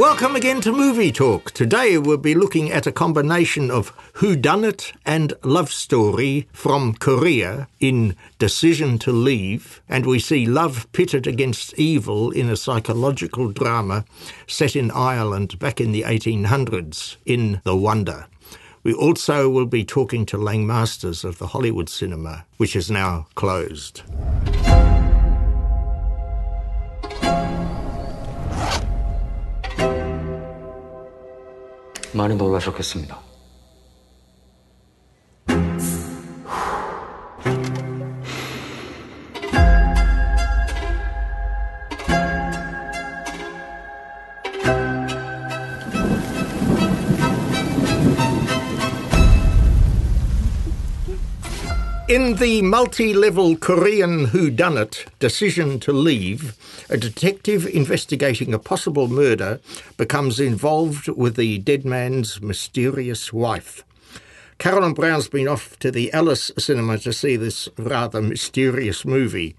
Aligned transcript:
Welcome 0.00 0.34
again 0.34 0.62
to 0.62 0.72
Movie 0.72 1.12
Talk. 1.12 1.50
Today 1.50 1.98
we'll 1.98 2.16
be 2.16 2.34
looking 2.34 2.72
at 2.72 2.86
a 2.86 2.90
combination 2.90 3.70
of 3.70 3.92
Who 4.14 4.34
Done 4.34 4.64
It 4.64 4.94
and 5.04 5.34
love 5.44 5.70
story 5.70 6.48
from 6.54 6.94
Korea 6.94 7.68
in 7.80 8.16
Decision 8.38 8.98
to 9.00 9.12
Leave, 9.12 9.82
and 9.90 10.06
we 10.06 10.18
see 10.18 10.46
love 10.46 10.90
pitted 10.92 11.26
against 11.26 11.78
evil 11.78 12.30
in 12.30 12.48
a 12.48 12.56
psychological 12.56 13.50
drama 13.50 14.06
set 14.46 14.74
in 14.74 14.90
Ireland 14.90 15.58
back 15.58 15.82
in 15.82 15.92
the 15.92 16.04
1800s 16.04 17.18
in 17.26 17.60
The 17.64 17.76
Wonder. 17.76 18.24
We 18.82 18.94
also 18.94 19.50
will 19.50 19.66
be 19.66 19.84
talking 19.84 20.24
to 20.26 20.38
Lang 20.38 20.66
Masters 20.66 21.24
of 21.24 21.36
the 21.36 21.48
Hollywood 21.48 21.90
cinema, 21.90 22.46
which 22.56 22.74
is 22.74 22.90
now 22.90 23.26
closed. 23.34 24.00
많이 32.12 32.34
놀라셨겠습니다. 32.34 33.29
In 52.10 52.34
the 52.34 52.60
multi 52.62 53.14
level 53.14 53.56
Korean 53.56 54.26
whodunit, 54.26 55.06
Decision 55.20 55.78
to 55.78 55.92
Leave, 55.92 56.56
a 56.90 56.96
detective 56.96 57.64
investigating 57.66 58.52
a 58.52 58.58
possible 58.58 59.06
murder 59.06 59.60
becomes 59.96 60.40
involved 60.40 61.06
with 61.06 61.36
the 61.36 61.58
dead 61.58 61.84
man's 61.84 62.42
mysterious 62.42 63.32
wife. 63.32 63.84
Carolyn 64.58 64.92
Brown's 64.92 65.28
been 65.28 65.46
off 65.46 65.78
to 65.78 65.92
the 65.92 66.12
Alice 66.12 66.50
cinema 66.58 66.98
to 66.98 67.12
see 67.12 67.36
this 67.36 67.68
rather 67.78 68.20
mysterious 68.20 69.04
movie. 69.04 69.54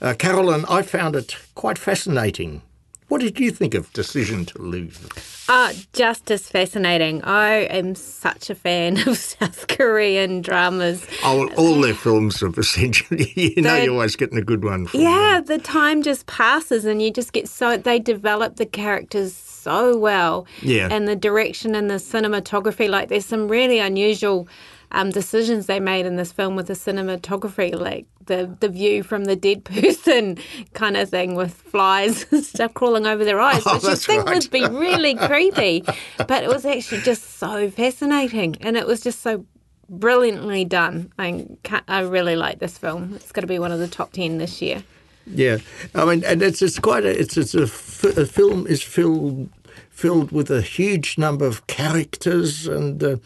Uh, 0.00 0.14
Carolyn, 0.16 0.64
I 0.68 0.82
found 0.82 1.16
it 1.16 1.34
quite 1.56 1.76
fascinating. 1.76 2.62
What 3.08 3.20
did 3.20 3.38
you 3.38 3.52
think 3.52 3.74
of 3.74 3.92
Decision 3.92 4.44
to 4.46 4.60
Leave? 4.60 5.08
Uh, 5.48 5.72
just 5.92 6.28
as 6.30 6.48
fascinating. 6.48 7.22
I 7.22 7.50
am 7.66 7.94
such 7.94 8.50
a 8.50 8.54
fan 8.56 8.98
of 9.08 9.16
South 9.16 9.68
Korean 9.68 10.42
dramas. 10.42 11.06
Oh, 11.22 11.48
all 11.56 11.80
their 11.80 11.94
films 11.94 12.42
are 12.42 12.50
essentially, 12.58 13.32
you 13.54 13.62
know, 13.62 13.76
you're 13.76 13.92
always 13.92 14.16
getting 14.16 14.38
a 14.38 14.42
good 14.42 14.64
one 14.64 14.86
from 14.86 15.00
Yeah, 15.00 15.40
the 15.44 15.58
time 15.58 16.02
just 16.02 16.26
passes 16.26 16.84
and 16.84 17.00
you 17.00 17.12
just 17.12 17.32
get 17.32 17.48
so. 17.48 17.76
They 17.76 18.00
develop 18.00 18.56
the 18.56 18.66
characters 18.66 19.32
so 19.66 19.98
well. 19.98 20.46
Yeah. 20.62 20.88
And 20.90 21.08
the 21.08 21.16
direction 21.16 21.74
and 21.74 21.90
the 21.90 21.94
cinematography. 21.96 22.88
Like, 22.88 23.08
there's 23.08 23.26
some 23.26 23.48
really 23.48 23.78
unusual 23.80 24.48
um, 24.92 25.10
decisions 25.10 25.66
they 25.66 25.80
made 25.80 26.06
in 26.06 26.16
this 26.16 26.32
film 26.32 26.54
with 26.56 26.68
the 26.68 26.74
cinematography, 26.74 27.74
like 27.78 28.06
the, 28.26 28.56
the 28.60 28.68
view 28.68 29.02
from 29.02 29.24
the 29.24 29.34
dead 29.36 29.64
person 29.74 30.38
kind 30.74 30.96
of 30.96 31.08
thing 31.10 31.34
with 31.34 31.52
flies 31.52 32.24
and 32.30 32.44
stuff 32.44 32.72
crawling 32.74 33.06
over 33.06 33.24
their 33.24 33.40
eyes, 33.40 33.62
Oh, 33.66 33.74
which 33.74 33.84
you 33.84 33.96
think 33.96 34.26
right. 34.26 34.34
would 34.36 34.50
be 34.50 34.66
really 34.68 35.14
creepy. 35.28 35.84
But 36.18 36.44
it 36.44 36.48
was 36.48 36.64
actually 36.64 37.02
just 37.02 37.38
so 37.38 37.68
fascinating 37.70 38.56
and 38.60 38.76
it 38.76 38.86
was 38.86 39.00
just 39.00 39.20
so 39.22 39.44
brilliantly 39.88 40.64
done. 40.64 41.12
I, 41.18 41.46
I 41.88 42.00
really 42.00 42.36
like 42.36 42.60
this 42.60 42.78
film. 42.78 43.14
It's 43.16 43.32
going 43.32 43.42
to 43.42 43.46
be 43.48 43.58
one 43.58 43.72
of 43.72 43.78
the 43.80 43.88
top 43.88 44.12
10 44.12 44.38
this 44.38 44.62
year. 44.62 44.84
Yeah, 45.28 45.58
I 45.92 46.04
mean, 46.04 46.22
and 46.24 46.40
it's 46.40 46.62
it's 46.62 46.78
quite 46.78 47.04
a 47.04 47.10
it's 47.20 47.36
it's 47.36 47.52
a, 47.52 47.62
f- 47.64 48.04
a 48.16 48.24
film 48.26 48.64
is 48.68 48.80
filled 48.80 49.48
filled 49.96 50.30
with 50.30 50.50
a 50.50 50.60
huge 50.60 51.16
number 51.16 51.46
of 51.46 51.66
characters, 51.66 52.66
and 52.66 53.02
uh, 53.02 53.16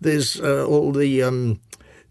there's 0.00 0.40
uh, 0.40 0.64
all 0.64 0.92
the 0.92 1.20
um, 1.20 1.60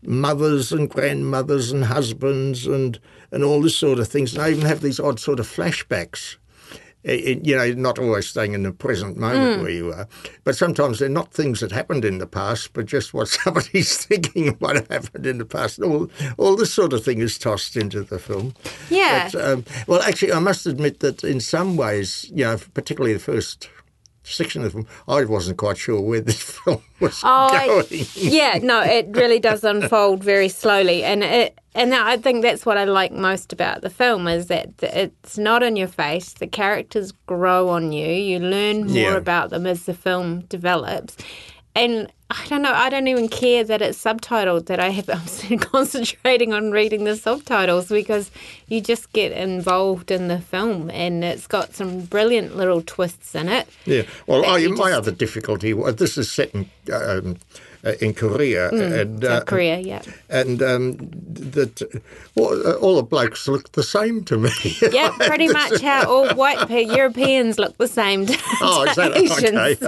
mothers 0.03 0.73
and 0.73 0.89
grandmothers 0.89 1.71
and 1.71 1.85
husbands 1.85 2.67
and 2.67 2.99
and 3.31 3.45
all 3.45 3.61
this 3.61 3.77
sort 3.77 3.99
of 3.99 4.09
things. 4.09 4.33
And 4.33 4.43
I 4.43 4.49
even 4.49 4.65
have 4.65 4.81
these 4.81 4.99
odd 4.99 5.17
sort 5.17 5.39
of 5.39 5.47
flashbacks. 5.47 6.35
you 7.03 7.55
know, 7.55 7.71
not 7.71 7.97
always 7.97 8.27
staying 8.27 8.53
in 8.53 8.63
the 8.63 8.73
present 8.73 9.15
moment 9.15 9.61
where 9.61 9.71
you 9.71 9.93
are, 9.93 10.09
but 10.43 10.57
sometimes 10.57 10.99
they're 10.99 11.07
not 11.07 11.33
things 11.33 11.61
that 11.61 11.71
happened 11.71 12.03
in 12.03 12.17
the 12.17 12.27
past, 12.27 12.73
but 12.73 12.85
just 12.87 13.13
what 13.13 13.27
somebody's 13.43 14.05
thinking 14.05 14.57
might 14.59 14.75
have 14.75 14.89
happened 14.89 15.25
in 15.25 15.37
the 15.37 15.45
past. 15.45 15.81
All, 15.81 16.11
all 16.37 16.57
this 16.57 16.73
sort 16.73 16.91
of 16.91 17.05
thing 17.05 17.19
is 17.19 17.37
tossed 17.37 17.77
into 17.77 18.03
the 18.03 18.19
film. 18.19 18.53
Yeah. 18.89 19.29
But, 19.31 19.41
um, 19.41 19.65
well, 19.87 20.01
actually, 20.01 20.33
I 20.33 20.39
must 20.39 20.67
admit 20.67 20.99
that 20.99 21.23
in 21.23 21.39
some 21.39 21.77
ways, 21.77 22.29
you 22.35 22.43
know, 22.43 22.57
particularly 22.73 23.13
the 23.13 23.19
first 23.19 23.69
section 24.23 24.61
of 24.63 24.71
the 24.73 24.83
film, 24.83 24.87
I 25.07 25.23
wasn't 25.25 25.57
quite 25.57 25.77
sure 25.77 25.99
where 26.01 26.21
this 26.21 26.41
film 26.63 26.81
was 26.99 27.19
Oh, 27.23 27.83
going. 27.89 28.05
yeah, 28.15 28.59
no, 28.61 28.81
it 28.81 29.07
really 29.11 29.39
does 29.39 29.63
unfold 29.63 30.23
very 30.23 30.49
slowly, 30.49 31.03
and 31.03 31.23
it 31.23 31.57
and 31.73 31.93
I 31.95 32.17
think 32.17 32.41
that's 32.41 32.65
what 32.65 32.77
I 32.77 32.83
like 32.83 33.13
most 33.13 33.53
about 33.53 33.81
the 33.81 33.89
film 33.89 34.27
is 34.27 34.47
that 34.47 34.71
it's 34.83 35.37
not 35.37 35.63
in 35.63 35.77
your 35.77 35.87
face. 35.87 36.33
The 36.33 36.47
characters 36.47 37.13
grow 37.27 37.69
on 37.69 37.93
you. 37.93 38.07
You 38.07 38.39
learn 38.39 38.87
more 38.87 38.93
Yeah. 39.11 39.15
about 39.15 39.51
them 39.51 39.65
as 39.65 39.85
the 39.85 39.93
film 39.93 40.41
develops, 40.49 41.15
and 41.75 42.11
I 42.29 42.45
don't 42.47 42.61
know. 42.61 42.71
I 42.73 42.89
don't 42.89 43.07
even 43.07 43.27
care 43.27 43.63
that 43.63 43.81
it's 43.81 44.01
subtitled. 44.01 44.67
That 44.67 44.79
I 44.79 44.89
have. 44.89 45.09
I'm 45.49 45.57
concentrating 45.59 46.53
on 46.53 46.71
reading 46.71 47.03
the 47.03 47.15
subtitles 47.15 47.89
because 47.89 48.31
you 48.67 48.79
just 48.81 49.11
get 49.13 49.31
involved 49.33 50.11
in 50.11 50.27
the 50.29 50.39
film, 50.39 50.89
and 50.91 51.23
it's 51.23 51.47
got 51.47 51.73
some 51.75 52.01
brilliant 52.01 52.55
little 52.55 52.81
twists 52.81 53.35
in 53.35 53.49
it. 53.49 53.67
Yeah. 53.85 54.03
Well, 54.27 54.45
I, 54.45 54.65
my 54.67 54.89
just- 54.89 54.93
other 54.93 55.11
difficulty 55.11 55.73
was 55.73 55.97
this 55.97 56.17
is 56.17 56.31
set 56.31 56.53
in, 56.55 56.69
um, 56.93 57.37
uh, 57.85 57.93
in 58.01 58.13
Korea, 58.13 58.69
and 58.69 59.19
Mm, 59.19 59.23
South 59.25 59.41
uh, 59.41 59.45
Korea, 59.45 59.79
yeah. 59.79 60.01
and 60.29 60.61
um, 60.61 60.97
that 61.55 61.81
well, 62.35 62.51
uh, 62.67 62.73
all 62.75 62.95
the 62.95 63.03
blokes 63.03 63.47
look 63.47 63.71
the 63.73 63.83
same 63.83 64.23
to 64.25 64.37
me. 64.37 64.49
Yeah, 64.91 65.11
pretty 65.19 65.47
much 65.61 65.81
how 65.81 66.07
all 66.07 66.29
white 66.35 66.67
pe- 66.67 66.83
Europeans 66.85 67.57
look 67.59 67.77
the 67.77 67.87
same 67.87 68.25
to, 68.27 68.33
Oh, 68.61 68.85
that 68.95 69.15
Asians. 69.15 69.81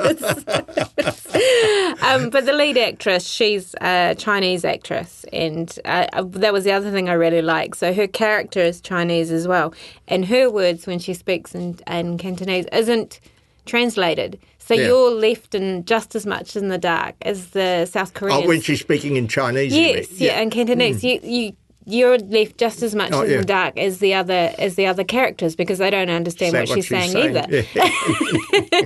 um, 2.02 2.30
but 2.30 2.46
the 2.46 2.54
lead 2.54 2.78
actress, 2.78 3.28
she's 3.28 3.76
a 3.82 4.16
Chinese 4.18 4.66
actress, 4.66 5.26
and 5.34 5.78
uh, 5.86 6.08
uh, 6.14 6.24
that 6.24 6.54
was 6.54 6.64
the 6.64 6.72
other 6.72 6.92
thing 6.92 7.10
I 7.10 7.14
really 7.14 7.42
like. 7.42 7.76
So 7.76 7.94
her 7.94 8.08
character 8.08 8.60
is 8.62 8.82
Chinese 8.82 9.32
as 9.32 9.48
well, 9.48 9.74
and 10.08 10.26
her 10.26 10.50
words 10.50 10.88
when 10.88 11.00
she 11.00 11.14
speaks 11.14 11.54
in, 11.56 11.80
in 11.88 12.18
Cantonese 12.18 12.66
isn't 12.72 13.20
translated. 13.66 14.40
So 14.66 14.74
Yeah. 14.74 14.88
you're 14.88 15.12
left 15.12 15.56
in 15.56 15.84
just 15.86 16.16
as 16.16 16.26
much 16.26 16.56
in 16.56 16.70
the 16.70 16.78
dark 16.78 17.16
as 17.24 17.48
the 17.50 17.86
South 17.86 18.14
Koreans. 18.14 18.44
oh, 18.46 18.48
when 18.48 18.62
she's 18.62 18.80
speaking 18.80 19.18
in 19.18 19.28
Chinese. 19.28 19.76
Yes, 19.76 20.08
yeah, 20.20 20.40
and 20.40 20.52
Cantonese. 20.52 21.04
You 21.04 21.20
you 21.24 21.52
you're 21.86 22.18
left 22.18 22.58
just 22.58 22.82
as 22.82 22.96
much 22.96 23.12
Oh, 23.12 23.24
in 23.24 23.32
yeah. 23.32 23.38
the 23.40 23.44
dark 23.44 23.78
as 23.78 23.98
the 24.00 24.14
other 24.14 24.54
as 24.58 24.76
the 24.76 24.86
other 24.86 25.04
characters 25.04 25.54
because 25.54 25.80
they 25.80 25.90
don't 25.90 26.10
understand 26.10 26.56
Is 26.56 26.70
what, 26.70 26.70
that 26.70 26.76
she's, 26.76 26.88
saying, 26.88 27.18
either. 27.18 27.46
Yeah. 27.50 27.90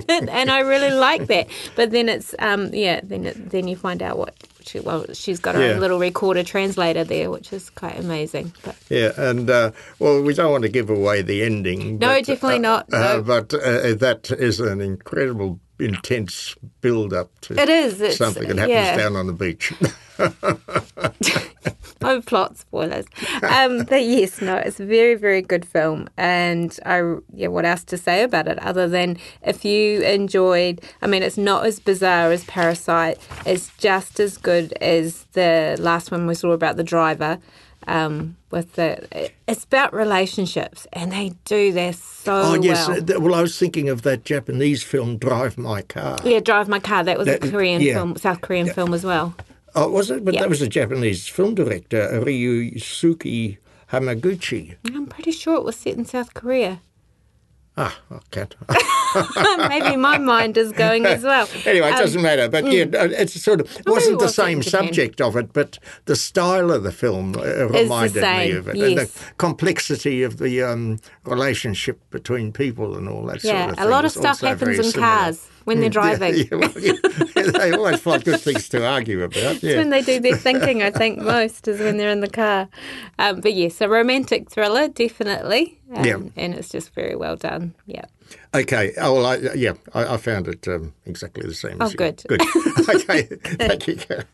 and 0.30 0.50
I 0.50 0.60
really 0.60 0.90
like 0.90 1.26
that. 1.28 1.46
But 1.76 1.90
then 1.92 2.08
it's 2.08 2.34
um 2.40 2.70
yeah, 2.74 3.00
then 3.04 3.26
it, 3.26 3.50
then 3.50 3.68
you 3.68 3.76
find 3.76 4.02
out 4.02 4.18
what 4.18 4.34
she 4.62 4.80
well 4.80 5.06
she's 5.12 5.38
got 5.38 5.54
her 5.54 5.62
Yeah. 5.64 5.72
own 5.74 5.80
little 5.80 6.00
recorder 6.00 6.42
translator 6.42 7.04
there, 7.04 7.30
which 7.30 7.52
is 7.52 7.70
quite 7.70 7.98
amazing. 7.98 8.52
But 8.64 8.74
Yeah, 8.90 9.12
and 9.16 9.48
uh, 9.48 9.70
well, 10.00 10.20
we 10.20 10.34
don't 10.34 10.50
want 10.50 10.62
to 10.62 10.68
give 10.68 10.90
away 10.90 11.22
the 11.22 11.44
ending. 11.44 11.98
No, 11.98 12.08
but, 12.16 12.24
definitely 12.26 12.56
uh, 12.56 12.70
not, 12.70 12.92
Uh, 12.92 12.98
no. 12.98 13.22
but 13.22 13.54
uh, 13.54 13.94
that 13.94 14.30
is 14.38 14.58
an 14.60 14.80
incredible, 14.80 15.60
intense 15.78 16.54
build 16.80 17.12
up 17.12 17.30
to 17.42 17.60
It 17.60 17.68
is, 17.68 18.00
it's- 18.00 18.16
something 18.16 18.48
that 18.48 18.58
happens 18.58 18.70
yeah. 18.72 18.96
down 18.96 19.16
on 19.16 19.26
the 19.26 19.32
beach. 19.32 19.72
no 22.00 22.20
plot 22.22 22.56
spoilers. 22.56 23.06
Um, 23.42 23.84
but 23.84 24.02
yes, 24.02 24.40
no, 24.40 24.56
it's 24.56 24.80
a 24.80 24.86
very, 24.86 25.14
very 25.14 25.42
good 25.42 25.64
film. 25.64 26.08
And 26.16 26.78
I, 26.84 27.16
yeah, 27.32 27.48
what 27.48 27.64
else 27.64 27.84
to 27.84 27.96
say 27.98 28.22
about 28.22 28.48
it 28.48 28.58
other 28.60 28.88
than 28.88 29.18
if 29.42 29.64
you 29.64 30.02
enjoyed, 30.02 30.80
I 31.02 31.06
mean, 31.06 31.22
it's 31.22 31.38
not 31.38 31.66
as 31.66 31.80
bizarre 31.80 32.30
as 32.32 32.44
Parasite. 32.44 33.18
It's 33.46 33.70
just 33.78 34.20
as 34.20 34.38
good 34.38 34.72
as 34.74 35.24
the 35.32 35.76
last 35.78 36.10
one 36.10 36.26
we 36.26 36.34
saw 36.34 36.52
about 36.52 36.76
the 36.76 36.84
driver. 36.84 37.38
Um, 37.88 38.36
with 38.50 38.74
the, 38.74 39.30
it's 39.46 39.64
about 39.64 39.94
relationships, 39.94 40.86
and 40.92 41.10
they 41.10 41.32
do 41.46 41.72
this 41.72 41.98
so 42.02 42.32
oh 42.34 42.54
yes, 42.54 42.86
well. 42.86 43.20
well 43.20 43.34
I 43.34 43.40
was 43.40 43.58
thinking 43.58 43.88
of 43.88 44.02
that 44.02 44.24
Japanese 44.24 44.82
film 44.82 45.16
Drive 45.16 45.56
My 45.56 45.80
Car. 45.82 46.18
yeah, 46.22 46.40
Drive 46.40 46.68
My 46.68 46.80
Car. 46.80 47.02
That 47.04 47.16
was 47.18 47.26
That- 47.26 47.42
a 47.44 47.50
Korean 47.50 47.80
yeah. 47.80 47.94
film, 47.94 48.16
South 48.16 48.42
Korean 48.42 48.68
film 48.68 48.92
as 48.92 49.04
well. 49.04 49.34
Oh, 49.74 49.88
was 49.90 50.10
it? 50.10 50.22
But 50.24 50.34
Yeah. 50.34 50.40
that 50.40 50.50
was 50.50 50.60
a 50.60 50.68
Japanese 50.68 51.26
film 51.28 51.54
director, 51.54 52.20
Ryu 52.24 52.72
Ryusuke 52.72 53.56
Hamaguchi. 53.90 54.76
I'm 54.86 55.06
pretty 55.06 55.32
sure 55.32 55.56
it 55.56 55.64
was 55.64 55.76
set 55.76 55.94
in 55.96 56.04
South 56.04 56.34
Korea. 56.34 56.80
Ah, 57.76 57.96
I 58.10 58.18
can't. 58.30 58.54
Maybe 59.68 59.96
my 59.96 60.18
mind 60.18 60.56
is 60.56 60.72
going 60.72 61.06
as 61.06 61.22
well. 61.22 61.48
anyway, 61.66 61.88
it 61.88 61.94
Um, 61.94 61.98
doesn't 62.00 62.22
matter. 62.22 62.48
But 62.48 62.70
yeah, 62.70 62.84
uh, 62.84 63.08
it's 63.10 63.40
sort 63.42 63.60
of 63.60 63.68
wasn't 63.86 64.18
the 64.20 64.28
same 64.28 64.62
subject 64.62 65.20
of 65.20 65.36
it, 65.36 65.52
but 65.52 65.78
the 66.06 66.16
style 66.16 66.70
of 66.70 66.82
the 66.82 66.92
film 66.92 67.34
uh, 67.36 67.66
reminded 67.68 68.22
me 68.22 68.50
of 68.52 68.68
it, 68.68 68.76
and 68.76 68.98
the 68.98 69.10
complexity 69.38 70.22
of 70.22 70.38
the 70.38 70.62
um, 70.62 70.98
relationship 71.24 71.98
between 72.10 72.52
people 72.52 72.96
and 72.96 73.08
all 73.08 73.24
that 73.26 73.42
Yeah, 73.44 73.50
sort 73.52 73.70
of 73.70 73.76
thing. 73.76 73.84
Yeah, 73.84 73.90
a 73.90 73.94
lot 73.94 74.04
of 74.04 74.12
stuff 74.12 74.40
happens 74.40 74.78
in 74.78 74.84
similar. 74.84 75.08
cars 75.12 75.48
when 75.64 75.80
they're 75.80 75.90
driving. 76.00 76.34
Yeah, 76.34 76.56
well, 76.56 76.72
yeah, 76.78 76.92
they 77.52 77.72
always 77.72 78.00
find 78.00 78.24
good 78.24 78.40
things 78.40 78.68
to 78.70 78.86
argue 78.86 79.22
about. 79.22 79.62
It's 79.62 79.62
when 79.62 79.90
they 79.90 80.02
do 80.02 80.20
their 80.20 80.36
thinking, 80.36 80.82
I 80.82 80.90
think, 80.90 81.18
most 81.20 81.68
is 81.68 81.80
when 81.80 81.96
they're 81.96 82.10
in 82.10 82.20
the 82.20 82.30
car. 82.30 82.68
Um, 83.18 83.40
but 83.40 83.54
yes, 83.54 83.80
a 83.80 83.88
romantic 83.88 84.50
thriller, 84.50 84.88
definitely. 84.88 85.78
Um, 85.94 86.04
Yeah. 86.04 86.18
And 86.36 86.54
it's 86.54 86.68
just 86.70 86.94
very 86.94 87.16
well 87.16 87.36
done. 87.36 87.74
Yeah. 87.86 88.04
Okay. 88.54 88.94
Oh, 89.00 89.14
well, 89.14 89.26
I, 89.26 89.36
yeah, 89.54 89.74
I, 89.94 90.14
I 90.14 90.16
found 90.16 90.48
it 90.48 90.66
um, 90.68 90.92
exactly 91.06 91.46
the 91.46 91.54
same. 91.54 91.76
Oh, 91.80 91.86
as 91.86 91.92
you. 91.92 91.98
good. 91.98 92.22
Good. 92.28 92.42
okay. 92.88 93.22
Thank 93.22 93.86
you. 93.86 93.96
Karen. 93.96 94.24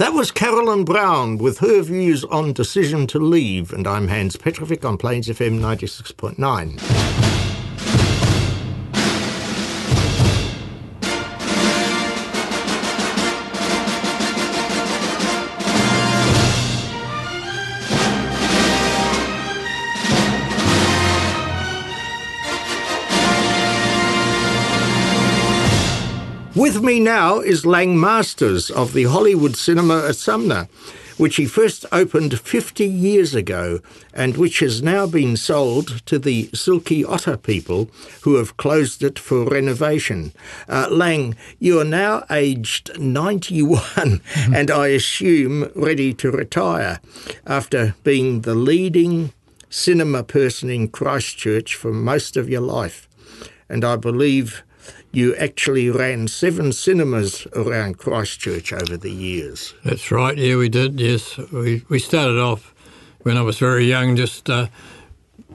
That 0.00 0.14
was 0.14 0.30
Carolyn 0.30 0.86
Brown 0.86 1.36
with 1.36 1.58
her 1.58 1.82
views 1.82 2.24
on 2.24 2.54
Decision 2.54 3.06
to 3.08 3.18
Leave, 3.18 3.70
and 3.70 3.86
I'm 3.86 4.08
Hans 4.08 4.34
Petrovic 4.34 4.82
on 4.82 4.96
Plains 4.96 5.28
FM 5.28 5.60
96.9. 5.60 7.09
With 26.70 26.84
me 26.84 27.00
now 27.00 27.40
is 27.40 27.66
Lang 27.66 27.98
Masters 27.98 28.70
of 28.70 28.92
the 28.92 29.02
Hollywood 29.02 29.56
Cinema 29.56 30.06
at 30.06 30.14
Sumner, 30.14 30.68
which 31.16 31.34
he 31.34 31.44
first 31.44 31.84
opened 31.90 32.38
50 32.38 32.86
years 32.86 33.34
ago 33.34 33.80
and 34.14 34.36
which 34.36 34.60
has 34.60 34.80
now 34.80 35.08
been 35.08 35.36
sold 35.36 36.06
to 36.06 36.16
the 36.16 36.48
Silky 36.54 37.04
Otter 37.04 37.36
people 37.36 37.90
who 38.20 38.36
have 38.36 38.56
closed 38.56 39.02
it 39.02 39.18
for 39.18 39.44
renovation. 39.46 40.32
Uh, 40.68 40.86
Lang, 40.88 41.34
you 41.58 41.80
are 41.80 41.84
now 41.84 42.22
aged 42.30 42.96
91 43.00 44.20
and 44.54 44.70
I 44.70 44.86
assume 44.86 45.72
ready 45.74 46.14
to 46.14 46.30
retire 46.30 47.00
after 47.48 47.96
being 48.04 48.42
the 48.42 48.54
leading 48.54 49.32
cinema 49.70 50.22
person 50.22 50.70
in 50.70 50.86
Christchurch 50.86 51.74
for 51.74 51.92
most 51.92 52.36
of 52.36 52.48
your 52.48 52.62
life. 52.62 53.08
And 53.68 53.84
I 53.84 53.96
believe 53.96 54.62
you 55.12 55.34
actually 55.36 55.90
ran 55.90 56.28
seven 56.28 56.72
cinemas 56.72 57.46
around 57.54 57.98
Christchurch 57.98 58.72
over 58.72 58.96
the 58.96 59.10
years. 59.10 59.74
That's 59.84 60.10
right. 60.10 60.36
Yeah, 60.36 60.56
we 60.56 60.68
did. 60.68 61.00
Yes, 61.00 61.36
we 61.52 61.84
we 61.88 61.98
started 61.98 62.38
off 62.38 62.74
when 63.22 63.36
I 63.36 63.42
was 63.42 63.58
very 63.58 63.86
young, 63.86 64.16
just 64.16 64.48
uh, 64.48 64.68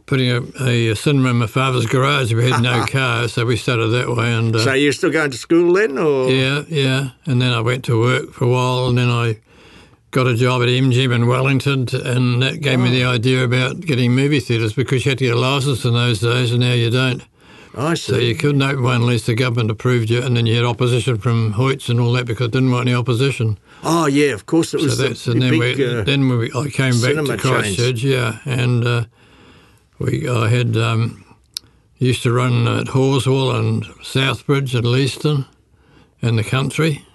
putting 0.05 0.29
a, 0.29 0.91
a 0.91 0.95
cinema 0.95 1.29
in 1.29 1.37
my 1.37 1.47
father's 1.47 1.85
garage. 1.85 2.33
We 2.33 2.49
had 2.49 2.61
no 2.61 2.85
car, 2.89 3.27
so 3.27 3.45
we 3.45 3.57
started 3.57 3.87
that 3.87 4.09
way. 4.09 4.33
And 4.33 4.55
uh, 4.55 4.59
So 4.59 4.73
you're 4.73 4.93
still 4.93 5.11
going 5.11 5.31
to 5.31 5.37
school 5.37 5.73
then, 5.73 5.97
or 5.97 6.29
yeah, 6.29 6.63
yeah. 6.67 7.09
And 7.25 7.41
then 7.41 7.53
I 7.53 7.61
went 7.61 7.85
to 7.85 7.99
work 7.99 8.31
for 8.33 8.45
a 8.45 8.49
while, 8.49 8.87
and 8.87 8.97
then 8.97 9.09
I 9.09 9.39
got 10.11 10.27
a 10.27 10.35
job 10.35 10.61
at 10.61 10.69
MGM 10.69 11.13
in 11.13 11.27
Wellington, 11.27 11.87
and 11.93 12.41
that 12.41 12.61
gave 12.61 12.79
me 12.79 12.89
the 12.89 13.03
idea 13.03 13.43
about 13.43 13.81
getting 13.81 14.13
movie 14.15 14.39
theatres 14.39 14.73
because 14.73 15.05
you 15.05 15.11
had 15.11 15.17
to 15.17 15.25
get 15.25 15.35
a 15.35 15.39
license 15.39 15.83
in 15.83 15.93
those 15.93 16.19
days, 16.19 16.51
and 16.51 16.61
now 16.61 16.73
you 16.73 16.89
don't. 16.89 17.23
I 17.77 17.93
So 17.95 18.17
you 18.17 18.35
couldn't 18.35 18.61
open 18.61 18.83
one 18.83 19.01
unless 19.01 19.25
the 19.25 19.35
government 19.35 19.69
approved 19.71 20.09
you, 20.09 20.21
and 20.21 20.37
then 20.37 20.45
you 20.45 20.55
had 20.55 20.65
opposition 20.65 21.17
from 21.17 21.53
Hoyts 21.53 21.89
and 21.89 21.99
all 21.99 22.11
that 22.13 22.25
because 22.25 22.47
they 22.51 22.59
didn't 22.59 22.71
want 22.71 22.87
any 22.87 22.95
opposition. 22.95 23.57
Oh 23.83 24.05
yeah, 24.07 24.31
of 24.33 24.45
course 24.45 24.73
it 24.73 24.81
was. 24.81 24.97
So 24.97 25.07
that's 25.07 25.25
the 25.25 25.31
and 25.31 25.41
then 25.41 25.59
big. 25.59 25.77
we 25.77 25.85
uh, 25.85 26.03
then 26.03 26.29
we, 26.29 26.51
I 26.53 26.69
came 26.69 26.99
back 27.01 27.15
to 27.25 27.37
Christchurch, 27.37 28.03
yeah, 28.03 28.39
and 28.45 28.85
uh, 28.85 29.05
we 29.99 30.27
I 30.29 30.47
had 30.49 30.77
um, 30.77 31.25
used 31.97 32.23
to 32.23 32.31
run 32.31 32.67
at 32.67 32.87
Halswell 32.87 33.51
and 33.51 33.83
Southbridge 34.01 34.73
and 34.75 34.85
Leeston, 34.85 35.45
in 36.21 36.35
the 36.37 36.43
country, 36.43 37.05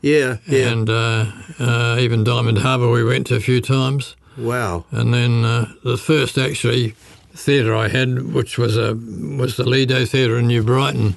yeah, 0.00 0.38
yeah. 0.46 0.68
and 0.70 0.90
uh, 0.90 1.26
uh, 1.58 1.96
even 2.00 2.24
Diamond 2.24 2.58
Harbour 2.58 2.90
we 2.90 3.04
went 3.04 3.26
to 3.28 3.36
a 3.36 3.40
few 3.40 3.60
times, 3.60 4.16
wow. 4.36 4.84
and 4.90 5.14
then 5.14 5.44
uh, 5.44 5.66
the 5.84 5.96
first 5.96 6.36
actually 6.36 6.94
theatre 7.34 7.74
I 7.74 7.88
had, 7.88 8.32
which 8.32 8.58
was 8.58 8.76
a 8.76 8.94
was 8.94 9.56
the 9.56 9.68
Lido 9.68 10.04
Theatre 10.04 10.38
in 10.38 10.46
New 10.46 10.62
Brighton. 10.62 11.16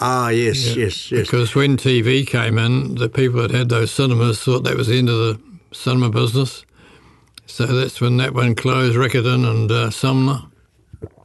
Ah, 0.00 0.28
yes, 0.28 0.74
yes, 0.76 1.10
yes. 1.12 1.22
Because 1.26 1.54
when 1.54 1.76
TV 1.76 2.26
came 2.26 2.58
in, 2.58 2.96
the 2.96 3.08
people 3.08 3.40
that 3.42 3.52
had 3.52 3.68
those 3.68 3.92
cinemas 3.92 4.42
thought 4.42 4.64
that 4.64 4.76
was 4.76 4.88
the 4.88 4.98
end 4.98 5.08
of 5.08 5.16
the 5.16 5.40
cinema 5.72 6.10
business. 6.10 6.64
So 7.46 7.66
that's 7.66 8.00
when 8.00 8.16
that 8.16 8.34
one 8.34 8.54
closed, 8.56 8.96
Riccarton 8.96 9.48
and 9.48 9.70
uh, 9.70 9.90
Sumner, 9.90 10.40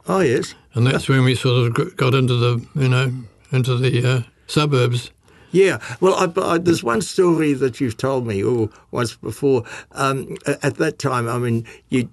Oh, 0.06 0.20
yes. 0.20 0.54
and 0.74 0.86
that's 0.86 1.08
when 1.08 1.24
we 1.24 1.34
sort 1.34 1.66
of 1.78 1.96
got 1.96 2.14
into 2.14 2.34
the, 2.36 2.64
you 2.76 2.88
know, 2.88 3.12
into 3.50 3.76
the 3.76 4.08
uh, 4.08 4.22
suburbs. 4.46 5.10
Yeah, 5.50 5.80
well, 6.00 6.14
I, 6.14 6.30
I, 6.40 6.58
there's 6.58 6.84
one 6.84 7.00
story 7.00 7.54
that 7.54 7.80
you've 7.80 7.96
told 7.96 8.24
me, 8.26 8.40
or 8.42 8.68
once 8.92 9.16
before. 9.16 9.64
Um, 9.92 10.36
at 10.62 10.76
that 10.76 11.00
time, 11.00 11.28
I 11.28 11.38
mean, 11.38 11.66
you 11.88 12.08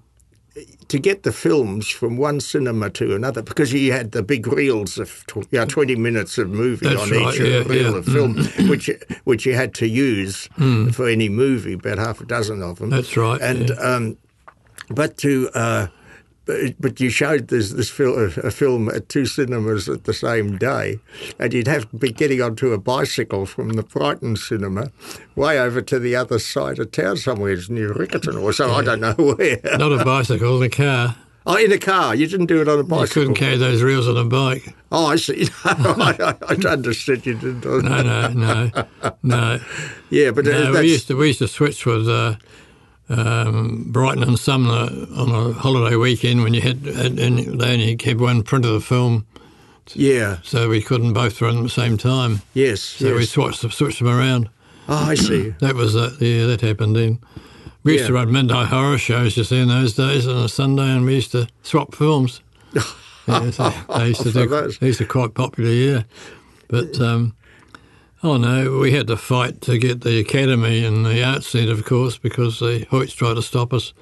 to 0.87 0.99
get 0.99 1.23
the 1.23 1.31
films 1.31 1.87
from 1.89 2.17
one 2.17 2.39
cinema 2.39 2.89
to 2.91 3.15
another 3.15 3.41
because 3.41 3.73
you 3.73 3.91
had 3.91 4.11
the 4.11 4.23
big 4.23 4.47
reels 4.47 4.97
of 4.97 5.25
tw- 5.27 5.51
know, 5.51 5.65
20 5.65 5.95
minutes 5.95 6.37
of 6.37 6.49
movie 6.49 6.87
That's 6.87 7.01
on 7.01 7.09
right, 7.11 7.33
each 7.33 7.39
yeah, 7.41 7.63
reel 7.63 7.91
yeah. 7.91 7.97
of 7.97 8.05
film, 8.05 8.37
which 8.69 8.89
which 9.25 9.45
you 9.45 9.53
had 9.55 9.73
to 9.75 9.87
use 9.87 10.47
for 10.93 11.07
any 11.07 11.29
movie, 11.29 11.73
about 11.73 11.97
half 11.97 12.21
a 12.21 12.25
dozen 12.25 12.61
of 12.61 12.79
them. 12.79 12.89
That's 12.89 13.15
right, 13.17 13.41
And 13.41 13.71
um, 13.71 14.17
but 14.89 15.17
to 15.17 15.49
uh, 15.53 15.87
but, 16.47 16.73
but 16.79 16.99
you 16.99 17.09
showed 17.09 17.49
this 17.49 17.71
this 17.71 17.89
film 17.89 18.31
a 18.43 18.49
film 18.51 18.89
at 18.89 19.09
two 19.09 19.25
cinemas 19.25 19.87
at 19.87 20.05
the 20.05 20.13
same 20.13 20.57
day, 20.57 20.99
and 21.37 21.53
you'd 21.53 21.67
have 21.67 21.89
to 21.91 21.95
be 21.97 22.11
getting 22.11 22.41
onto 22.41 22.73
a 22.73 22.77
bicycle 22.77 23.45
from 23.45 23.69
the 23.73 23.83
Brighton 23.83 24.35
cinema, 24.37 24.91
way 25.35 25.59
over 25.59 25.81
to 25.81 25.99
the 25.99 26.15
other 26.15 26.39
side 26.39 26.79
of 26.79 26.91
town 26.91 27.17
somewhere, 27.17 27.51
it's 27.51 27.69
near 27.69 27.93
Riccarton 27.93 28.41
or 28.41 28.53
so. 28.53 28.71
I 28.71 28.83
don't 28.83 29.01
know 29.01 29.13
where. 29.13 29.59
Not 29.77 29.91
a 29.91 30.03
bicycle, 30.03 30.57
in 30.57 30.63
a 30.63 30.69
car. 30.69 31.15
Oh, 31.49 31.55
in 31.55 31.71
a 31.71 31.77
car. 31.77 32.13
You 32.13 32.27
didn't 32.27 32.47
do 32.47 32.59
it 32.61 32.67
on 32.67 32.75
a 32.75 32.81
You 32.81 32.83
bicycle. 32.83 33.21
couldn't 33.21 33.35
carry 33.35 33.55
those 33.55 33.81
reels 33.81 34.05
on 34.09 34.17
a 34.17 34.25
bike. 34.25 34.75
Oh, 34.91 35.05
I 35.05 35.15
see. 35.15 35.47
I, 35.63 36.35
I, 36.41 36.53
I 36.53 36.69
understood 36.69 37.25
you 37.25 37.35
didn't. 37.35 37.63
No, 37.63 38.01
no, 38.01 38.27
no, 38.33 38.71
no. 39.23 39.59
Yeah, 40.09 40.31
but 40.31 40.45
uh, 40.47 40.51
No, 40.51 40.73
that's, 40.73 40.83
we 40.83 40.91
used 40.91 41.07
to 41.07 41.15
we 41.17 41.27
used 41.27 41.39
to 41.39 41.47
switch 41.47 41.85
with 41.85 42.07
uh, 42.09 42.35
um, 43.09 43.85
Brighton 43.87 44.23
and 44.23 44.37
Sumner 44.39 44.89
on 45.15 45.29
a 45.31 45.53
holiday 45.53 45.95
weekend 45.95 46.43
when 46.43 46.53
you 46.53 46.61
had 46.61 46.85
and 46.85 47.19
and 47.19 47.59
they 47.59 47.73
only 47.73 47.95
kept 47.95 48.19
one 48.19 48.43
print 48.43 48.65
of 48.65 48.73
the 48.73 48.81
film, 48.81 49.25
yeah, 49.93 50.37
so 50.43 50.69
we 50.69 50.81
couldn't 50.81 51.13
both 51.13 51.41
run 51.41 51.55
them 51.55 51.63
at 51.65 51.67
the 51.73 51.81
same 51.81 51.97
time. 51.97 52.41
yes, 52.53 52.81
So 52.81 53.15
we 53.15 53.25
switched 53.25 53.61
switched 53.71 53.99
them 53.99 54.09
around. 54.09 54.49
Oh, 54.89 54.95
I 55.11 55.15
see. 55.15 55.53
That 55.59 55.75
was 55.75 55.95
uh, 55.95 56.15
yeah, 56.19 56.45
that 56.47 56.61
happened 56.61 56.95
then. 56.95 57.19
We 57.83 57.93
used 57.93 58.07
to 58.07 58.13
run 58.13 58.31
midnight 58.33 58.67
horror 58.67 58.97
shows, 58.97 59.37
you 59.37 59.45
see, 59.45 59.61
in 59.61 59.69
those 59.69 59.93
days 59.93 60.27
on 60.27 60.43
a 60.43 60.49
Sunday, 60.49 60.89
and 60.89 61.05
we 61.05 61.15
used 61.15 61.31
to 61.31 61.47
swap 61.63 61.95
films. 61.95 62.41
yeah, 62.73 63.49
so 63.51 63.69
they 63.97 64.07
used 64.09 64.23
to 64.23 64.31
do. 64.33 64.45
those. 64.45 64.77
They 64.79 64.87
used 64.87 64.97
to 64.99 65.05
quite 65.05 65.33
popular, 65.33 65.69
yeah. 65.71 66.03
But 66.67 66.99
um, 66.99 67.33
oh 68.23 68.37
no, 68.37 68.77
we 68.79 68.91
had 68.91 69.07
to 69.07 69.17
fight 69.17 69.61
to 69.61 69.77
get 69.77 70.01
the 70.01 70.19
academy 70.19 70.83
and 70.85 71.05
the 71.05 71.23
art 71.23 71.43
set, 71.43 71.69
of 71.69 71.85
course, 71.85 72.17
because 72.17 72.59
the 72.59 72.85
Hoyts 72.91 73.15
tried 73.15 73.35
to 73.35 73.41
stop 73.41 73.73
us. 73.73 73.93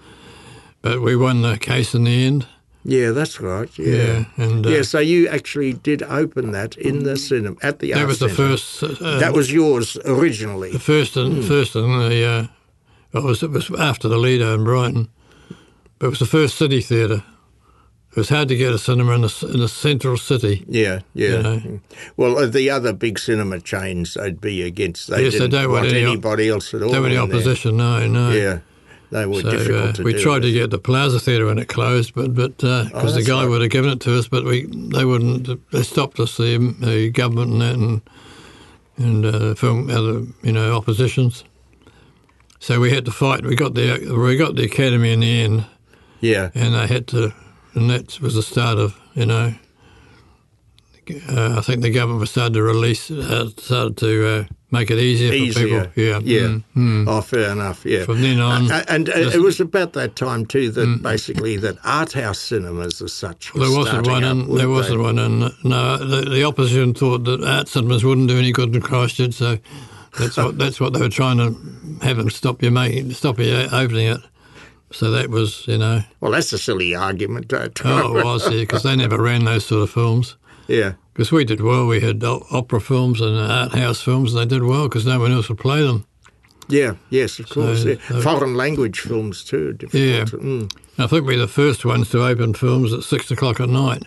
but 0.82 1.02
we 1.02 1.16
won 1.16 1.42
the 1.42 1.58
case 1.58 1.94
in 1.96 2.04
the 2.06 2.26
end. 2.26 2.46
Yeah, 2.88 3.10
that's 3.12 3.40
right. 3.42 3.70
Yeah. 3.80 3.96
Yeah, 3.96 4.26
and 4.38 4.66
uh, 4.66 4.70
yeah, 4.70 4.82
so 4.84 5.00
you 5.00 5.28
actually 5.28 5.74
did 5.74 6.04
open 6.04 6.52
that 6.52 6.78
in 6.78 7.04
the 7.04 7.18
cinema 7.18 7.56
at 7.64 7.80
the 7.80 7.94
that 7.94 8.00
art 8.02 8.08
was 8.08 8.20
the 8.20 8.30
centre. 8.30 8.58
first. 8.58 8.84
Uh, 9.02 9.18
That 9.20 9.34
was 9.34 9.52
yours 9.52 9.98
originally. 10.06 10.72
the 10.72 10.80
first 10.80 11.18
and 11.18 11.44
first 11.44 11.76
in 11.76 11.82
the. 12.10 12.24
Uh, 12.26 12.48
well, 13.14 13.24
it 13.24 13.28
was 13.28 13.42
it 13.44 13.50
was 13.52 13.72
after 13.80 14.08
the 14.08 14.18
Lido 14.18 14.54
in 14.54 14.64
Brighton, 14.64 15.08
but 15.98 16.08
it 16.08 16.10
was 16.10 16.20
the 16.20 16.26
first 16.28 16.58
city 16.58 16.80
theatre. 16.82 17.24
It 18.16 18.20
was 18.20 18.30
hard 18.30 18.48
to 18.48 18.56
get 18.56 18.72
a 18.74 18.80
cinema 18.80 19.12
in 19.16 19.26
a, 19.26 19.46
in 19.54 19.60
the 19.60 19.68
central 19.68 20.16
city. 20.16 20.64
Yeah, 20.70 21.02
yeah. 21.14 21.30
You 21.32 21.44
know. 21.44 21.80
Well, 22.16 22.38
uh, 22.38 22.46
the 22.46 22.70
other 22.70 22.94
big 22.94 23.20
cinema 23.20 23.60
chains, 23.60 24.14
they'd 24.14 24.40
be 24.40 24.62
against. 24.62 25.10
They 25.10 25.24
Yes, 25.24 25.34
they 25.34 25.40
didn't 25.40 25.52
don't 25.52 25.72
want 25.72 25.84
want 25.84 25.96
any 25.98 26.06
anybody 26.06 26.48
else 26.48 26.74
at 26.74 26.82
all. 26.82 26.92
There 26.92 27.02
were 27.02 27.08
any 27.08 27.18
in 27.18 27.28
there. 27.28 27.38
opposition. 27.38 27.76
No, 27.76 28.08
no. 28.08 28.32
Yeah, 28.32 28.60
they 29.12 29.26
were 29.26 29.42
So 29.42 29.52
difficult 29.52 29.84
uh, 29.90 29.92
to 29.94 30.04
we 30.04 30.14
do 30.14 30.20
tried 30.22 30.44
to 30.44 30.52
get 30.54 30.70
the 30.70 30.80
Plaza 30.80 31.20
Theatre 31.20 31.46
when 31.46 31.60
it 31.60 31.68
closed, 31.68 32.16
but 32.16 32.34
but 32.34 32.56
because 32.58 32.90
the 32.90 32.92
Oh, 32.94 33.06
that's 33.12 33.28
guy 33.28 33.42
right. 33.42 33.50
would 33.50 33.62
have 33.62 33.72
given 33.72 33.90
it 33.92 34.00
to 34.02 34.18
us, 34.18 34.30
but 34.30 34.46
we 34.46 34.66
they 34.66 35.04
wouldn't. 35.04 35.72
They 35.72 35.84
stopped 35.84 36.18
us, 36.22 36.38
the, 36.38 36.58
the 36.80 37.10
government 37.10 37.52
and 37.52 37.62
that, 37.62 37.76
and 37.76 38.02
and 38.98 39.26
uh, 39.26 39.56
film 39.56 39.90
other 39.90 40.22
you 40.42 40.54
know 40.54 40.74
oppositions. 40.74 41.44
So 42.62 42.80
we 42.80 42.92
had 42.92 43.04
to 43.06 43.12
fight. 43.12 43.44
We 43.44 43.58
got 43.58 43.74
the 43.74 44.16
we 44.18 44.38
got 44.38 44.56
the 44.56 44.64
academy 44.64 45.12
in 45.12 45.20
the 45.20 45.42
end, 45.42 45.66
Yeah, 46.22 46.50
and 46.56 46.74
they 46.74 46.88
had 46.88 47.08
to, 47.08 47.34
and 47.76 47.90
that 47.90 48.20
was 48.22 48.36
the 48.36 48.44
start 48.44 48.78
of 48.80 48.98
you 49.14 49.26
know. 49.26 49.54
Uh, 51.30 51.56
I 51.60 51.62
think 51.62 51.84
the 51.84 51.92
government 51.92 52.20
was 52.22 52.32
starting 52.32 52.56
to 52.56 52.64
release, 52.64 53.12
uh, 53.12 53.50
started 53.58 53.96
to 53.98 54.28
uh, 54.28 54.44
make 54.72 54.90
it 54.90 54.98
easier, 54.98 55.30
for 55.54 55.60
people. 55.60 55.92
Yeah, 55.96 56.20
yeah. 56.24 56.40
mm, 56.48 56.64
mm. 56.76 57.06
Oh, 57.08 57.22
fair 57.22 57.52
enough. 57.52 57.86
Yeah. 57.86 58.06
From 58.06 58.24
then 58.24 58.40
on, 58.40 58.72
Uh, 58.72 58.84
and 58.88 59.08
uh, 59.10 59.14
this- 59.14 59.36
it 59.36 59.42
was 59.42 59.60
about 59.60 59.94
that 59.94 60.16
time 60.16 60.48
too 60.48 60.72
that 60.72 61.04
basically 61.04 61.58
that 61.58 61.78
art 61.84 62.14
house 62.14 62.40
cinemas 62.40 63.04
as 63.04 63.14
such. 63.14 63.54
There 63.54 63.70
wasn't 63.70 64.08
one, 64.08 64.24
up, 64.24 64.32
in, 64.32 64.56
there 64.56 64.68
wasn't 64.68 64.98
they? 64.98 65.04
one, 65.04 65.20
in, 65.20 65.40
no. 65.64 65.98
The, 65.98 66.28
the 66.28 66.44
opposition 66.44 66.96
thought 66.96 67.24
that 67.26 67.44
art 67.44 67.68
cinemas 67.68 68.04
wouldn't 68.04 68.28
do 68.28 68.40
any 68.40 68.52
good 68.52 68.74
in 68.76 68.82
Christchurch, 68.82 69.34
so 69.36 69.60
that's 70.18 70.38
what 70.38 70.58
that's 70.62 70.80
what 70.80 70.94
they 70.94 71.00
were 71.02 71.10
trying 71.10 71.38
to 71.38 71.56
have 72.04 72.18
them 72.18 72.32
stop 72.32 72.64
you 72.64 72.72
making, 72.72 73.12
stop 73.12 73.38
you 73.38 73.54
opening 73.72 74.08
it. 74.08 74.22
So 74.96 75.12
that 75.12 75.30
was, 75.30 75.68
you 75.68 75.78
know, 75.78 76.02
Well, 76.22 76.32
that's 76.32 76.54
a 76.54 76.58
silly 76.58 76.96
argument. 76.96 77.52
oh, 77.54 78.18
it 78.18 78.24
was 78.26 78.50
because 78.50 78.84
they 78.84 78.96
never 78.96 79.22
ran 79.22 79.44
those 79.46 79.66
sort 79.66 79.84
of 79.84 79.90
films. 79.92 80.38
yeah. 80.68 80.94
Because 81.14 81.32
we 81.32 81.46
did 81.46 81.62
well, 81.62 81.88
we 81.88 82.02
had 82.02 82.22
opera 82.26 82.82
films 82.82 83.22
and 83.22 83.38
art 83.40 83.72
house 83.74 84.02
films, 84.02 84.34
and 84.34 84.42
they 84.42 84.56
did 84.56 84.64
well 84.66 84.90
because 84.90 85.06
no 85.06 85.18
one 85.20 85.32
else 85.32 85.48
would 85.48 85.58
play 85.60 85.82
them. 85.82 86.06
Yeah, 86.68 86.96
yes, 87.10 87.40
of 87.40 87.48
course. 87.50 87.84
So- 87.84 87.90
yeah. 87.90 87.96
so- 88.10 88.22
Foreign 88.22 88.56
language 88.56 89.00
films 89.00 89.44
too. 89.44 89.78
Yeah. 89.94 90.26
mm. 90.26 90.70
I 90.98 91.08
think 91.08 91.26
we 91.26 91.36
were 91.36 91.42
the 91.42 91.48
first 91.48 91.86
ones 91.86 92.10
to 92.10 92.26
open 92.26 92.54
films 92.54 92.92
at 92.92 93.04
six 93.04 93.32
o'clock 93.32 93.60
at 93.62 93.70
night. 93.70 94.04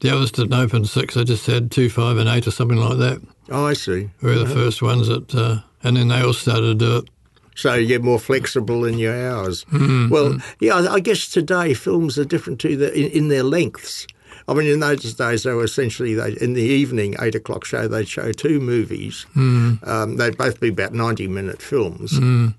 The 0.00 0.10
others 0.14 0.32
didn't 0.32 0.52
open 0.54 0.84
six; 0.84 1.14
they 1.14 1.24
just 1.24 1.46
had 1.46 1.70
two, 1.70 1.88
five, 1.88 2.16
and 2.18 2.28
eight, 2.28 2.46
or 2.46 2.50
something 2.50 2.76
like 2.78 2.98
that. 2.98 3.20
Oh, 3.50 3.64
I 3.66 3.72
see. 3.74 4.10
We 4.20 4.30
were 4.32 4.38
the 4.44 4.46
first 4.54 4.82
ones 4.82 5.08
that, 5.08 5.34
uh, 5.34 5.58
and 5.84 5.96
then 5.96 6.08
they 6.08 6.20
all 6.22 6.32
started 6.32 6.62
to 6.66 6.74
do 6.74 6.96
it. 6.98 7.04
So 7.54 7.74
you 7.74 7.86
get 7.86 8.02
more 8.02 8.18
flexible 8.18 8.84
in 8.84 8.98
your 8.98 9.14
hours. 9.14 9.66
Well, 9.70 10.38
yeah, 10.60 10.86
I 10.90 11.00
guess 11.00 11.28
today 11.28 11.74
films 11.74 12.18
are 12.18 12.24
different 12.24 12.60
to 12.60 12.76
the 12.76 12.92
in, 12.98 13.10
in 13.10 13.28
their 13.28 13.42
lengths. 13.42 14.06
I 14.48 14.54
mean, 14.54 14.66
in 14.66 14.80
those 14.80 15.14
days, 15.14 15.44
they 15.44 15.52
were 15.52 15.64
essentially 15.64 16.14
they, 16.14 16.32
in 16.40 16.54
the 16.54 16.62
evening 16.62 17.14
eight 17.20 17.34
o'clock 17.34 17.64
show. 17.64 17.86
They'd 17.86 18.08
show 18.08 18.32
two 18.32 18.58
movies. 18.58 19.26
Um, 19.36 20.16
they'd 20.16 20.36
both 20.36 20.58
be 20.60 20.68
about 20.68 20.92
ninety-minute 20.94 21.60
films, 21.62 22.12
and 22.16 22.54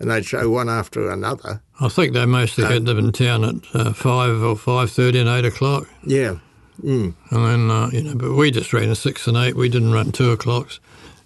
they'd 0.00 0.26
show 0.26 0.50
one 0.50 0.68
after 0.68 1.08
another. 1.10 1.62
I 1.80 1.88
think 1.88 2.12
they 2.12 2.26
mostly 2.26 2.64
had 2.64 2.84
them 2.86 2.98
in 2.98 3.12
town 3.12 3.44
at 3.44 3.54
uh, 3.74 3.92
five 3.92 4.42
or 4.42 4.56
five 4.56 4.90
thirty 4.90 5.18
and 5.18 5.28
eight 5.28 5.44
o'clock, 5.46 5.88
Yeah, 6.04 6.36
and 6.82 7.14
then 7.30 7.70
uh, 7.70 7.88
you 7.92 8.02
know. 8.02 8.14
But 8.16 8.34
we 8.34 8.50
just 8.50 8.72
ran 8.72 8.90
at 8.90 8.96
six 8.96 9.26
and 9.26 9.36
eight. 9.36 9.56
We 9.56 9.68
didn't 9.68 9.92
run 9.92 10.12
two 10.12 10.30
o'clocks, 10.30 10.78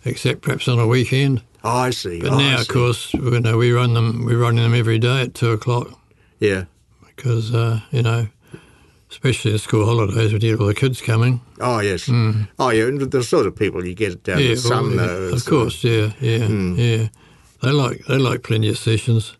except 0.05 0.43
perhaps 0.43 0.69
on 0.69 0.79
a 0.79 0.87
weekend. 0.87 1.43
Oh, 1.65 1.77
I 1.77 1.91
see. 1.91 2.21
But 2.21 2.33
Oh, 2.33 2.39
now, 2.39 2.61
of 2.61 2.69
course, 2.69 3.13
you 3.15 3.41
know, 3.41 3.57
we 3.57 3.73
run 3.73 3.95
them. 3.95 4.25
We 4.25 4.35
run 4.35 4.57
them 4.57 4.75
every 4.75 4.99
day 4.99 5.23
at 5.23 5.35
two 5.35 5.51
o'clock 5.53 5.89
yeah. 6.41 6.65
because 7.07 7.55
uh, 7.55 7.81
you 7.91 8.03
know, 8.03 8.29
especially 9.11 9.53
the 9.53 9.59
school 9.59 9.87
holidays, 9.87 10.33
we 10.33 10.39
get 10.39 10.61
all 10.61 10.67
the 10.67 10.75
kids 10.75 11.01
coming. 11.01 11.41
Oh 11.61 11.81
yes. 11.81 12.09
Oh 12.09 12.71
yeah. 12.71 12.85
and 12.87 13.01
The 13.01 13.23
sort 13.23 13.47
of 13.47 13.57
people 13.57 13.85
you 13.85 13.95
get 13.95 14.23
down 14.23 14.39
yeah, 14.39 14.51
in 14.51 14.57
some 14.57 14.97
well, 14.97 15.07
though. 15.07 15.35
of 15.35 15.45
course, 15.45 15.83
yeah, 15.85 16.13
yeah, 16.21 16.47
yeah. 16.47 17.09
They 17.63 17.71
like 17.73 18.05
they 18.07 18.19
like 18.19 18.43
plenty 18.43 18.69
of 18.69 18.79
sessions. 18.79 19.35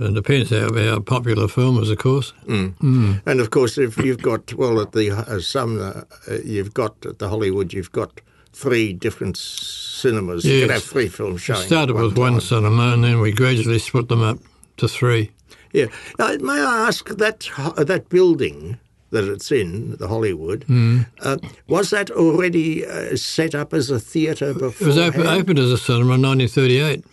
It 0.00 0.12
depends 0.12 0.50
how, 0.50 0.74
how 0.74 1.00
popular 1.00 1.48
film 1.48 1.82
is, 1.82 1.90
of 1.90 1.96
course. 1.96 2.34
And 2.46 3.40
of 3.40 3.48
course, 3.50 3.78
if 3.78 3.96
you've 3.96 4.20
got 4.20 4.52
well 4.52 4.80
at 4.82 4.92
the 4.92 5.10
uh, 5.12 5.40
some, 5.40 5.80
uh, 5.80 6.02
you've 6.44 6.74
got 6.74 7.06
at 7.06 7.18
the 7.18 7.28
Hollywood, 7.30 7.72
you've 7.72 7.90
got 7.92 8.20
three 8.52 8.92
different 8.92 9.36
cinemas. 9.36 10.44
You 10.44 10.60
can 10.62 10.70
have 10.70 10.82
three 10.84 11.08
films 11.08 11.40
showing. 11.42 11.60
at 11.60 11.66
started 11.66 11.94
one 11.94 12.04
with 12.04 12.18
one 12.18 12.40
cinema, 12.40 12.92
and 12.94 13.04
then 13.04 13.20
we 13.20 13.32
gradually 13.32 13.78
split 13.78 14.08
them 14.08 14.22
up 14.22 14.38
to 14.78 14.88
three. 14.88 15.30
Yeah. 15.72 15.86
Now, 16.18 16.34
may 16.40 16.60
I 16.60 16.86
ask 16.88 17.08
that 17.08 17.48
that 17.76 18.08
building 18.08 18.78
that 19.10 19.24
it's 19.24 19.50
in, 19.50 19.96
the 19.96 20.08
Hollywood, 20.08 20.64
Hmm. 20.64 21.00
uh, 21.22 21.38
was 21.66 21.90
that 21.90 22.10
already 22.10 22.84
uh, 22.86 23.16
set 23.16 23.54
up 23.54 23.72
as 23.72 23.90
a 23.90 23.98
theatre 23.98 24.52
before? 24.52 24.86
It 24.86 24.88
was 24.88 24.98
open, 24.98 25.26
opened 25.26 25.58
as 25.58 25.70
a 25.72 25.78
cinema 25.78 26.14
in 26.14 26.22
1938. 26.22 27.04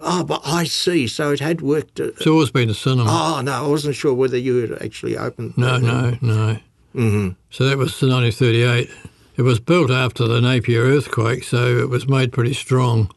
Oh, 0.00 0.24
but 0.24 0.42
I 0.44 0.64
see. 0.64 1.06
So 1.06 1.30
it 1.30 1.40
had 1.40 1.60
worked. 1.60 2.00
Uh, 2.00 2.08
It's 2.08 2.26
always 2.26 2.50
been 2.50 2.68
a 2.70 2.74
cinema. 2.74 3.08
oh 3.08 3.40
no, 3.40 3.52
I 3.52 3.66
wasn't 3.68 3.94
sure 3.94 4.12
whether 4.14 4.36
you 4.36 4.56
had 4.56 4.82
actually 4.82 5.16
opened. 5.16 5.56
no, 5.56 5.78
no, 5.78 6.16
no. 6.20 6.58
Mm-hmm. 6.94 7.28
So 7.50 7.64
that 7.64 7.78
was 7.78 7.90
1938. 8.02 8.90
It 9.36 9.42
was 9.42 9.58
built 9.60 9.90
after 9.90 10.26
the 10.28 10.40
Napier 10.40 10.82
earthquake, 10.84 11.42
so 11.44 11.78
it 11.78 11.88
was 11.88 12.08
made 12.08 12.32
pretty 12.32 12.54
strong. 12.54 13.10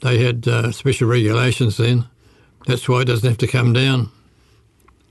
They 0.00 0.18
had 0.24 0.46
uh, 0.46 0.70
special 0.72 1.08
regulations 1.08 1.76
then. 1.76 2.06
That's 2.66 2.88
why 2.88 3.00
it 3.00 3.06
doesn't 3.06 3.28
have 3.28 3.38
to 3.38 3.46
come 3.46 3.72
down. 3.72 4.10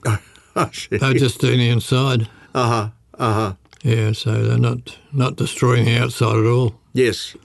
Oh. 0.56 0.70
They're 0.90 1.12
just 1.14 1.40
doing 1.40 1.60
the 1.60 1.68
inside. 1.68 2.22
Uh 2.52 2.68
huh. 2.68 2.88
Uh 3.16 3.32
huh. 3.32 3.52
Yeah, 3.84 4.10
so 4.10 4.42
they're 4.42 4.58
not 4.58 4.98
not 5.12 5.36
destroying 5.36 5.84
the 5.84 5.96
outside 5.98 6.36
at 6.36 6.46
all. 6.46 6.74
Yes. 6.94 7.36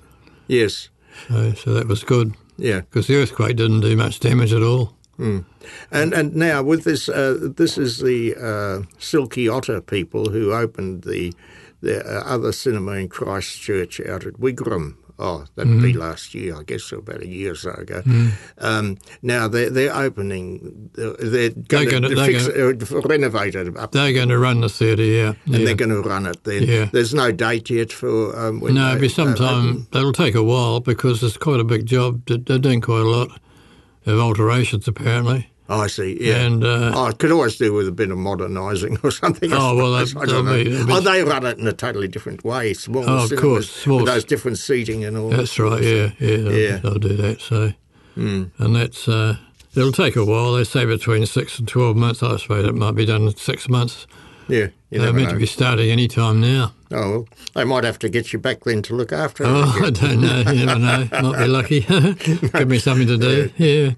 Yes. 0.47 0.89
So, 1.27 1.53
so 1.53 1.73
that 1.75 1.87
was 1.87 2.03
good 2.03 2.33
Yeah. 2.57 2.79
because 2.79 3.05
the 3.05 3.17
earthquake 3.17 3.55
didn't 3.57 3.81
do 3.81 3.95
much 3.95 4.19
damage 4.19 4.51
at 4.51 4.63
all. 4.63 4.95
And 5.19 5.45
and 5.91 6.35
now 6.35 6.63
with 6.63 6.85
this, 6.85 7.07
uh, 7.07 7.37
this 7.55 7.77
is 7.77 7.99
the 7.99 8.33
uh, 8.35 8.81
Silky 8.97 9.47
Otter 9.47 9.79
people 9.81 10.31
who 10.31 10.51
opened 10.51 11.03
the 11.03 11.33
the 11.83 11.99
uh, 12.05 12.23
other 12.25 12.51
cinema 12.51 12.93
in 12.93 13.09
Christchurch 13.09 13.99
out 14.01 14.25
at 14.25 14.33
Wigram. 14.33 14.95
Oh, 15.19 15.45
that'd 15.55 15.79
be 15.81 15.93
last 15.93 16.33
year, 16.33 16.55
I 16.57 16.63
guess, 16.63 16.91
or 16.91 16.97
about 16.97 17.21
a 17.21 17.27
year 17.27 17.51
or 17.51 17.55
so 17.55 17.69
ago. 17.71 18.01
Um, 18.57 18.97
now 19.21 19.47
they're 19.47 19.69
they're 19.69 19.95
opening. 19.95 20.89
They're 20.95 21.51
going 21.85 22.01
to 22.01 22.15
fix, 22.25 22.47
uh, 22.47 23.01
renovate 23.05 23.53
it 23.53 23.77
up, 23.77 23.91
They're 23.91 24.11
going 24.11 24.29
to 24.29 24.39
run 24.39 24.61
the 24.61 24.69
theatre, 24.69 25.03
yeah. 25.03 25.33
and 25.45 25.55
yeah. 25.59 25.65
they're 25.65 25.75
going 25.75 25.91
to 25.91 26.01
run 26.01 26.25
it. 26.25 26.43
Then 26.43 26.63
Yeah. 26.63 26.85
there's 26.91 27.13
no 27.13 27.31
date 27.31 27.69
yet 27.69 27.91
for 27.93 28.35
um, 28.37 28.59
No, 28.59 28.89
it'll 28.89 29.01
be 29.01 29.07
sometime. 29.07 29.67
open. 29.69 29.87
That'll 29.91 30.13
take 30.13 30.33
a 30.33 30.43
while 30.43 30.79
because 30.79 31.21
it's 31.21 31.37
quite 31.37 31.59
a 31.59 31.63
big 31.63 31.85
job. 31.85 32.25
They're 32.25 32.57
doing 32.57 32.81
quite 32.81 33.01
a 33.01 33.09
lot 33.09 33.29
of 34.07 34.19
alterations, 34.19 34.87
apparently. 34.87 35.47
Oh, 35.75 35.79
I 35.81 35.87
see. 35.87 36.17
Yeah. 36.19 36.35
And 36.45 36.63
uh, 36.63 36.91
Oh, 36.95 37.07
it 37.07 37.17
could 37.19 37.31
always 37.31 37.55
do 37.57 37.73
with 37.73 37.87
a 37.87 37.91
bit 37.91 38.11
of 38.11 38.17
modernising 38.17 38.97
or 39.03 39.11
something. 39.23 39.51
Oh, 39.53 39.75
well, 39.75 40.05
suppose. 40.05 40.13
that- 40.13 40.19
I 40.21 40.25
don't 40.25 40.45
know. 40.45 40.63
be- 40.85 40.91
oh, 40.93 40.99
they 40.99 41.23
run 41.23 41.45
it 41.45 41.57
in 41.57 41.67
a 41.67 41.73
totally 41.73 42.07
different 42.07 42.43
way. 42.43 42.73
Small 42.73 43.03
Oh, 43.09 43.23
of 43.25 43.35
course, 43.35 43.69
small 43.69 43.97
with 43.97 44.07
those 44.07 44.23
different 44.25 44.57
seating 44.59 45.03
and 45.03 45.17
all. 45.17 45.29
that 45.29 45.37
that's 45.37 45.57
right. 45.59 45.81
Yeah, 45.81 46.11
yeah. 46.19 46.37
They'll, 46.37 46.51
Yeah. 46.57 46.75
They'll 46.77 46.99
do 46.99 47.15
that. 47.17 47.41
So, 47.41 47.73
and 48.15 48.75
that's 48.75 49.07
uh, 49.07 49.37
it'll 49.75 49.91
take 49.91 50.15
a 50.15 50.23
while. 50.25 50.53
They 50.53 50.63
say 50.63 50.85
between 50.85 51.25
six 51.25 51.57
and 51.59 51.67
twelve 51.67 51.95
months. 51.95 52.21
I 52.21 52.37
suppose 52.37 52.65
it 52.67 52.75
might 52.75 52.95
be 52.95 53.05
done 53.05 53.23
in 53.23 53.35
six 53.35 53.67
months. 53.67 54.05
Yeah, 54.47 54.67
They're 54.91 55.13
meant 55.13 55.27
know. 55.29 55.33
to 55.33 55.39
be 55.39 55.45
starting 55.45 55.89
any 55.89 56.07
time 56.07 56.41
now. 56.41 56.73
Oh, 56.93 57.09
well, 57.09 57.27
they 57.55 57.63
might 57.63 57.83
have 57.83 57.97
to 57.99 58.09
get 58.09 58.31
you 58.33 58.39
back 58.39 58.63
then 58.63 58.81
to 58.83 58.95
look 58.95 59.11
after. 59.11 59.43
Oh, 59.45 59.81
I 59.83 59.89
don't 59.89 60.21
know. 60.21 60.51
You 60.51 60.65
never 60.65 60.79
know. 60.79 61.07
Might 61.21 61.39
be 61.39 61.47
lucky. 61.47 61.79
Give 62.53 62.67
me 62.69 62.79
something 62.79 63.07
to 63.07 63.17
do. 63.17 63.49
Yeah. 63.57 63.93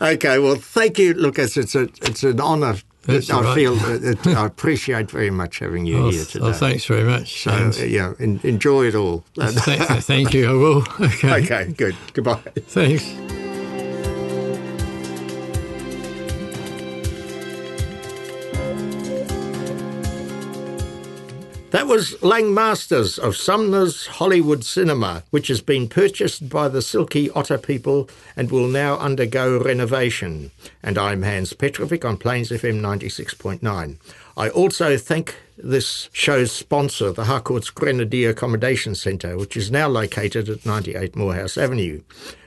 Okay, 0.00 0.38
well, 0.38 0.56
thank 0.56 0.98
you, 0.98 1.14
Lucas. 1.14 1.56
It's 1.56 1.74
a 1.74 1.82
it's 2.02 2.22
an 2.24 2.40
honour. 2.40 2.76
That's 3.04 3.30
I 3.30 3.40
right. 3.40 3.54
feel 3.54 3.76
that 3.76 4.02
that 4.24 4.36
I 4.36 4.46
appreciate 4.46 5.10
very 5.10 5.30
much 5.30 5.60
having 5.60 5.86
you 5.86 5.96
Oh, 5.98 6.10
here 6.10 6.24
today. 6.26 6.44
oh, 6.46 6.52
thanks 6.52 6.84
very 6.84 7.04
much. 7.04 7.42
So, 7.44 7.50
James. 7.50 7.80
uh, 7.80 7.84
yeah, 7.84 8.12
en- 8.20 8.40
enjoy 8.42 8.86
it 8.88 8.94
all. 8.94 9.24
Th- 9.34 9.50
thank 10.04 10.34
you. 10.34 10.50
I 10.50 10.52
will. 10.52 10.82
Okay. 11.00 11.44
okay, 11.44 11.72
good. 11.72 11.96
Goodbye. 12.12 12.42
Thanks. 12.66 13.39
That 21.70 21.86
was 21.86 22.20
Lang 22.20 22.52
Masters 22.52 23.16
of 23.16 23.36
Sumner's 23.36 24.08
Hollywood 24.08 24.64
Cinema, 24.64 25.22
which 25.30 25.46
has 25.46 25.60
been 25.60 25.88
purchased 25.88 26.48
by 26.48 26.66
the 26.66 26.82
Silky 26.82 27.30
Otter 27.30 27.58
people 27.58 28.10
and 28.34 28.50
will 28.50 28.66
now 28.66 28.98
undergo 28.98 29.56
renovation. 29.56 30.50
And 30.82 30.98
I'm 30.98 31.22
Hans 31.22 31.52
Petrovic 31.52 32.04
on 32.04 32.16
Plains 32.16 32.50
FM 32.50 32.80
96.9. 32.80 33.98
I 34.36 34.48
also 34.48 34.96
thank 34.96 35.36
this 35.56 36.08
show's 36.12 36.50
sponsor, 36.50 37.12
the 37.12 37.26
Harcourt's 37.26 37.70
Grenadier 37.70 38.30
Accommodation 38.30 38.96
Centre, 38.96 39.36
which 39.36 39.56
is 39.56 39.70
now 39.70 39.86
located 39.86 40.48
at 40.48 40.66
98 40.66 41.14
Moorhouse 41.14 41.56
Avenue. 41.56 42.02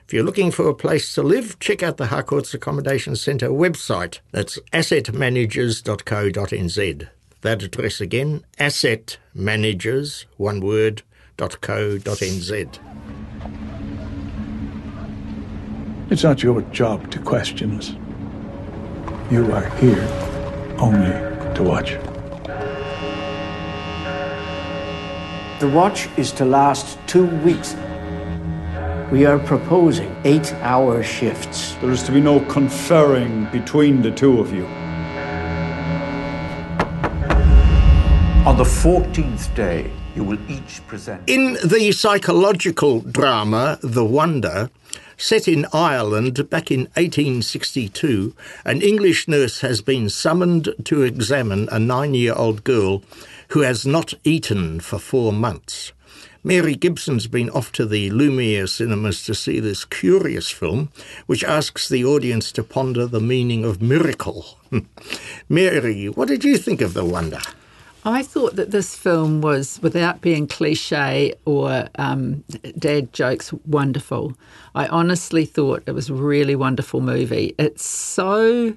If 0.05 0.11
you're 0.11 0.25
looking 0.25 0.51
for 0.51 0.67
a 0.67 0.75
place 0.75 1.15
to 1.15 1.23
live, 1.23 1.59
check 1.59 1.81
out 1.81 1.95
the 1.95 2.07
Harcourt's 2.07 2.53
Accommodation 2.53 3.15
Centre 3.15 3.51
website. 3.51 4.19
That's 4.33 4.59
assetmanagers.co.nz. 4.73 7.07
That 7.43 7.61
address 7.61 7.99
again, 7.99 8.45
assetmanagers, 8.57 10.23
one 10.37 10.61
word, 10.61 11.01
.co.nz. 11.35 12.79
It's 16.09 16.23
not 16.23 16.41
your 16.41 16.61
job 16.71 17.11
to 17.11 17.19
question 17.19 17.77
us. 17.77 17.95
You 19.29 19.51
are 19.51 19.69
here 19.75 20.07
only 20.77 21.11
to 21.55 21.63
watch. 21.63 21.97
The 25.59 25.67
watch 25.67 26.07
is 26.15 26.31
to 26.33 26.45
last 26.45 26.97
two 27.07 27.25
weeks. 27.41 27.75
We 29.11 29.25
are 29.25 29.39
proposing 29.39 30.15
eight 30.23 30.53
hour 30.61 31.03
shifts. 31.03 31.73
There 31.81 31.91
is 31.91 32.03
to 32.03 32.13
be 32.13 32.21
no 32.21 32.39
conferring 32.45 33.47
between 33.51 34.01
the 34.01 34.11
two 34.11 34.39
of 34.39 34.53
you. 34.53 34.65
On 38.45 38.57
the 38.57 38.65
14th 38.65 39.55
day, 39.55 39.89
you 40.17 40.23
will 40.25 40.51
each 40.51 40.85
present. 40.85 41.23
In 41.27 41.53
the 41.63 41.93
psychological 41.93 42.99
drama 42.99 43.79
The 43.81 44.03
Wonder, 44.03 44.69
set 45.15 45.47
in 45.47 45.65
Ireland 45.71 46.49
back 46.49 46.69
in 46.69 46.81
1862, 46.97 48.35
an 48.65 48.81
English 48.81 49.29
nurse 49.29 49.61
has 49.61 49.79
been 49.79 50.09
summoned 50.09 50.75
to 50.83 51.03
examine 51.03 51.69
a 51.71 51.79
nine 51.79 52.15
year 52.15 52.33
old 52.33 52.65
girl 52.65 53.01
who 53.51 53.61
has 53.61 53.85
not 53.85 54.13
eaten 54.25 54.81
for 54.81 54.99
four 54.99 55.31
months. 55.31 55.93
Mary 56.43 56.75
Gibson's 56.75 57.27
been 57.27 57.49
off 57.51 57.71
to 57.71 57.85
the 57.85 58.09
Lumiere 58.09 58.67
cinemas 58.67 59.23
to 59.23 59.33
see 59.33 59.61
this 59.61 59.85
curious 59.85 60.51
film, 60.51 60.89
which 61.27 61.45
asks 61.45 61.87
the 61.87 62.03
audience 62.03 62.51
to 62.51 62.61
ponder 62.61 63.07
the 63.07 63.21
meaning 63.21 63.63
of 63.63 63.81
miracle. 63.81 64.57
Mary, 65.47 66.09
what 66.09 66.27
did 66.27 66.43
you 66.43 66.57
think 66.57 66.81
of 66.81 66.93
The 66.93 67.05
Wonder? 67.05 67.39
I 68.05 68.23
thought 68.23 68.55
that 68.57 68.71
this 68.71 68.95
film 68.95 69.41
was, 69.41 69.79
without 69.81 70.21
being 70.21 70.47
cliche 70.47 71.33
or 71.45 71.87
um, 71.95 72.43
dad 72.77 73.13
jokes, 73.13 73.53
wonderful. 73.65 74.33
I 74.75 74.87
honestly 74.87 75.45
thought 75.45 75.83
it 75.85 75.91
was 75.93 76.09
a 76.09 76.13
really 76.13 76.55
wonderful 76.55 76.99
movie. 76.99 77.55
It's 77.57 77.85
so, 77.85 78.75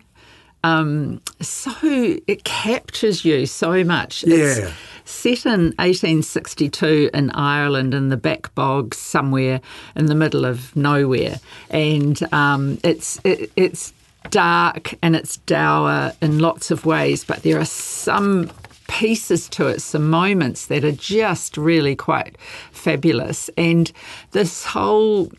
um, 0.63 1.21
so 1.41 1.73
it 1.83 2.45
captures 2.45 3.25
you 3.25 3.47
so 3.47 3.83
much. 3.83 4.23
Yeah. 4.25 4.37
It's 4.47 4.73
set 5.11 5.47
in 5.47 5.73
1862 5.79 7.11
in 7.13 7.31
Ireland 7.31 7.95
in 7.95 8.11
the 8.11 8.17
back 8.17 8.55
bogs 8.55 8.97
somewhere 8.97 9.61
in 9.97 10.07
the 10.07 10.15
middle 10.15 10.45
of 10.45 10.75
nowhere, 10.77 11.41
and 11.71 12.21
um, 12.33 12.79
it's 12.85 13.21
it, 13.25 13.51
it's 13.57 13.93
dark 14.31 14.95
and 15.03 15.15
it's 15.15 15.37
dour 15.39 16.13
in 16.21 16.41
lots 16.41 16.71
of 16.71 16.85
ways, 16.85 17.25
but 17.25 17.43
there 17.43 17.59
are 17.61 17.65
some 17.65 18.51
pieces 18.89 19.49
to 19.51 19.67
it, 19.67 19.83
some 19.83 20.09
moments 20.09 20.67
that 20.67 20.85
are 20.85 20.93
just 20.93 21.57
really 21.57 21.97
quite 21.97 22.37
fabulous. 22.73 23.51
And 23.57 23.91
this 24.33 24.65
whole 24.65 25.31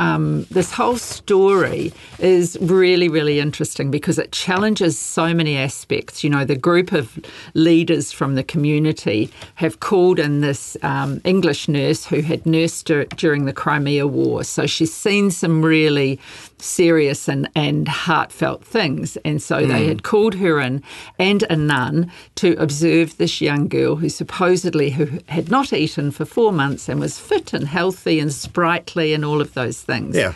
um, 0.00 0.44
this 0.50 0.72
whole 0.72 0.96
story 0.96 1.92
is 2.18 2.58
really, 2.60 3.08
really 3.08 3.38
interesting 3.38 3.90
because 3.90 4.18
it 4.18 4.32
challenges 4.32 4.98
so 4.98 5.32
many 5.32 5.56
aspects. 5.56 6.24
You 6.24 6.30
know, 6.30 6.44
the 6.44 6.56
group 6.56 6.92
of 6.92 7.18
leaders 7.54 8.10
from 8.10 8.34
the 8.34 8.42
community 8.42 9.30
have 9.54 9.80
called 9.80 10.18
in 10.18 10.40
this 10.40 10.76
um, 10.82 11.20
English 11.24 11.68
nurse 11.68 12.04
who 12.04 12.22
had 12.22 12.44
nursed 12.44 12.90
during 13.16 13.44
the 13.44 13.52
Crimea 13.52 14.06
War. 14.06 14.42
So 14.42 14.66
she's 14.66 14.92
seen 14.92 15.30
some 15.30 15.64
really 15.64 16.18
serious 16.64 17.28
and, 17.28 17.48
and 17.54 17.86
heartfelt 17.88 18.64
things. 18.64 19.16
And 19.18 19.42
so 19.42 19.62
mm. 19.62 19.68
they 19.68 19.86
had 19.86 20.02
called 20.02 20.34
her 20.36 20.60
in 20.60 20.82
and 21.18 21.44
a 21.50 21.56
nun 21.56 22.10
to 22.36 22.52
observe 22.60 23.16
this 23.18 23.40
young 23.40 23.68
girl 23.68 23.96
who 23.96 24.08
supposedly 24.08 24.90
who 24.90 25.18
had 25.28 25.50
not 25.50 25.72
eaten 25.72 26.10
for 26.10 26.24
four 26.24 26.52
months 26.52 26.88
and 26.88 27.00
was 27.00 27.18
fit 27.18 27.52
and 27.52 27.68
healthy 27.68 28.18
and 28.18 28.32
sprightly 28.32 29.14
and 29.14 29.24
all 29.24 29.40
of 29.40 29.54
those 29.54 29.80
things. 29.80 30.16
Yeah. 30.16 30.32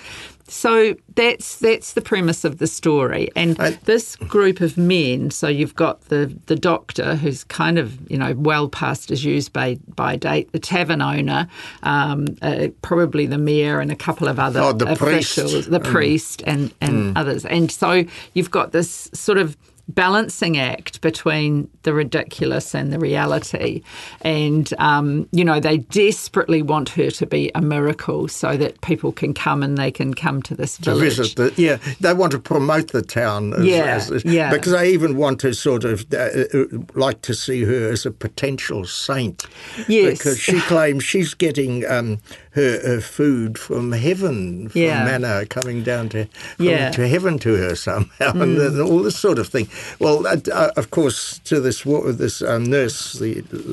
So 0.50 0.96
that's 1.14 1.58
that's 1.58 1.92
the 1.92 2.00
premise 2.00 2.44
of 2.44 2.58
the 2.58 2.66
story, 2.66 3.28
and 3.36 3.60
I, 3.60 3.70
this 3.84 4.16
group 4.16 4.60
of 4.60 4.78
men. 4.78 5.30
So 5.30 5.46
you've 5.48 5.74
got 5.74 6.00
the 6.08 6.34
the 6.46 6.56
doctor, 6.56 7.16
who's 7.16 7.44
kind 7.44 7.78
of 7.78 8.10
you 8.10 8.16
know 8.16 8.34
well 8.34 8.68
past 8.68 9.10
his 9.10 9.24
use 9.24 9.48
by 9.48 9.78
by 9.94 10.16
date, 10.16 10.50
the 10.52 10.58
tavern 10.58 11.02
owner, 11.02 11.48
um, 11.82 12.26
uh, 12.40 12.68
probably 12.82 13.26
the 13.26 13.38
mayor, 13.38 13.78
and 13.80 13.92
a 13.92 13.96
couple 13.96 14.26
of 14.26 14.38
other 14.38 14.60
oh, 14.60 14.72
the 14.72 14.90
officials, 14.90 15.52
priest. 15.52 15.70
the 15.70 15.80
priest, 15.80 16.42
and 16.46 16.72
and 16.80 16.98
Mm. 16.98 17.12
others. 17.16 17.44
And 17.44 17.70
so 17.70 18.04
you've 18.32 18.50
got 18.50 18.72
this 18.72 19.10
sort 19.12 19.38
of 19.38 19.56
balancing 19.88 20.58
act 20.58 21.00
between 21.00 21.68
the 21.82 21.94
ridiculous 21.94 22.74
and 22.74 22.92
the 22.92 22.98
reality. 22.98 23.82
And, 24.20 24.72
um, 24.78 25.28
you 25.32 25.44
know, 25.44 25.60
they 25.60 25.78
desperately 25.78 26.60
want 26.62 26.90
her 26.90 27.10
to 27.10 27.26
be 27.26 27.50
a 27.54 27.62
miracle 27.62 28.28
so 28.28 28.56
that 28.58 28.80
people 28.82 29.12
can 29.12 29.32
come 29.32 29.62
and 29.62 29.78
they 29.78 29.90
can 29.90 30.12
come 30.14 30.42
to 30.42 30.54
this 30.54 30.76
to 30.78 30.90
village. 30.90 31.16
visit 31.16 31.36
the 31.36 31.52
yeah 31.62 31.78
they 32.00 32.12
want 32.12 32.32
to 32.32 32.38
promote 32.38 32.92
the 32.92 33.02
town 33.02 33.54
as, 33.54 33.64
Yeah, 33.64 33.96
as- 34.10 34.24
yeah. 34.24 34.50
because 34.50 34.72
they 34.72 34.90
even 34.92 35.16
want 35.16 35.40
to 35.40 35.54
sort 35.54 35.84
of 35.84 36.04
uh, 36.12 36.16
uh, 36.16 36.64
like 36.94 37.22
to 37.22 37.34
see 37.34 37.64
her 37.64 37.90
as 37.90 38.04
a 38.04 38.10
potential 38.10 38.84
saint 38.84 39.46
Yes. 39.88 40.18
because 40.18 40.38
she 40.38 40.60
claims 40.60 41.02
she's 41.04 41.32
getting 41.34 41.86
um, 41.86 42.18
her, 42.58 42.72
her 42.90 43.00
food 43.00 43.50
from 43.66 43.84
heaven 43.92 44.68
from 44.70 44.80
Yeah. 44.82 45.04
manna 45.04 45.34
coming 45.56 45.82
down 45.90 46.08
to 46.10 46.18
from, 46.58 46.66
Yeah. 46.66 46.88
Mm. 46.88 46.92
to 46.98 47.02
heaven 47.14 47.38
to 47.46 47.50
her 47.62 47.74
somehow 47.76 48.32
and 48.44 48.58
uh, 48.58 48.84
all 48.88 49.02
this 49.08 49.16
sort 49.26 49.38
of 49.38 49.46
thing 49.54 49.66
well 50.04 50.26
uh, 50.26 50.36
uh, 50.62 50.70
of 50.80 50.86
course 50.90 51.40
to 51.50 51.60
this 51.66 51.84
this 52.22 52.42
um, 52.50 52.64
nurse 52.64 52.98
the 53.22 53.32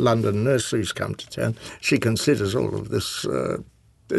London 0.10 0.44
nurse 0.50 0.68
who's 0.72 0.94
come 1.02 1.14
to 1.16 1.26
town 1.30 1.56
she 1.88 1.98
considers 1.98 2.54
all 2.56 2.74
of 2.82 2.90
this 2.96 3.26
uh, 3.26 3.58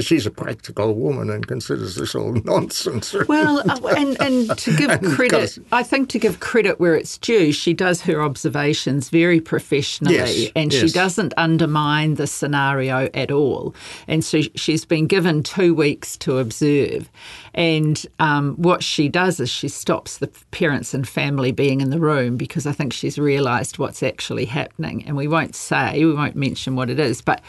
She's 0.01 0.27
a 0.27 0.33
practical 0.33 0.95
woman 0.95 1.31
and 1.31 1.47
considers 1.47 1.95
this 1.95 2.15
all 2.15 2.33
nonsense. 2.45 3.15
Well, 3.29 3.59
uh, 3.71 3.95
and, 3.97 4.21
and 4.21 4.59
to 4.59 4.77
give 4.77 4.91
And 4.97 5.07
credit, 5.07 5.59
I 5.71 5.83
think 5.83 6.09
to 6.11 6.19
give 6.19 6.41
credit 6.41 6.81
where 6.81 6.97
it's 6.97 7.19
due, 7.19 7.53
she 7.53 7.73
does 7.73 8.01
her 8.03 8.21
observations 8.21 9.11
very 9.11 9.41
professionally 9.41 10.17
Yes, 10.17 10.53
and 10.57 10.73
she 10.73 10.89
doesn't 10.89 11.35
undermine 11.37 12.15
the 12.15 12.27
scenario 12.27 13.09
at 13.15 13.31
all. 13.31 13.75
And 14.09 14.25
so 14.25 14.43
she's 14.57 14.85
been 14.85 15.07
given 15.07 15.43
two 15.43 15.75
weeks 15.75 16.17
to 16.19 16.39
observe. 16.39 17.09
And 17.55 18.05
um, 18.19 18.57
what 18.57 18.83
she 18.83 19.09
does 19.09 19.41
is 19.41 19.49
she 19.49 19.69
stops 19.69 20.19
the 20.19 20.29
parents 20.51 20.95
and 20.95 21.09
family 21.09 21.53
being 21.53 21.81
in 21.81 21.91
the 21.91 22.01
room 22.01 22.37
because 22.37 22.67
I 22.67 22.73
think 22.73 22.93
she's 22.93 23.19
realised 23.19 23.79
what's 23.79 24.03
actually 24.03 24.47
happening. 24.47 25.05
And 25.07 25.17
we 25.17 25.29
won't 25.29 25.55
say, 25.55 26.05
we 26.05 26.13
won't 26.13 26.37
mention 26.37 26.77
what 26.77 26.91
it 26.91 26.99
is, 26.99 27.23
but 27.23 27.41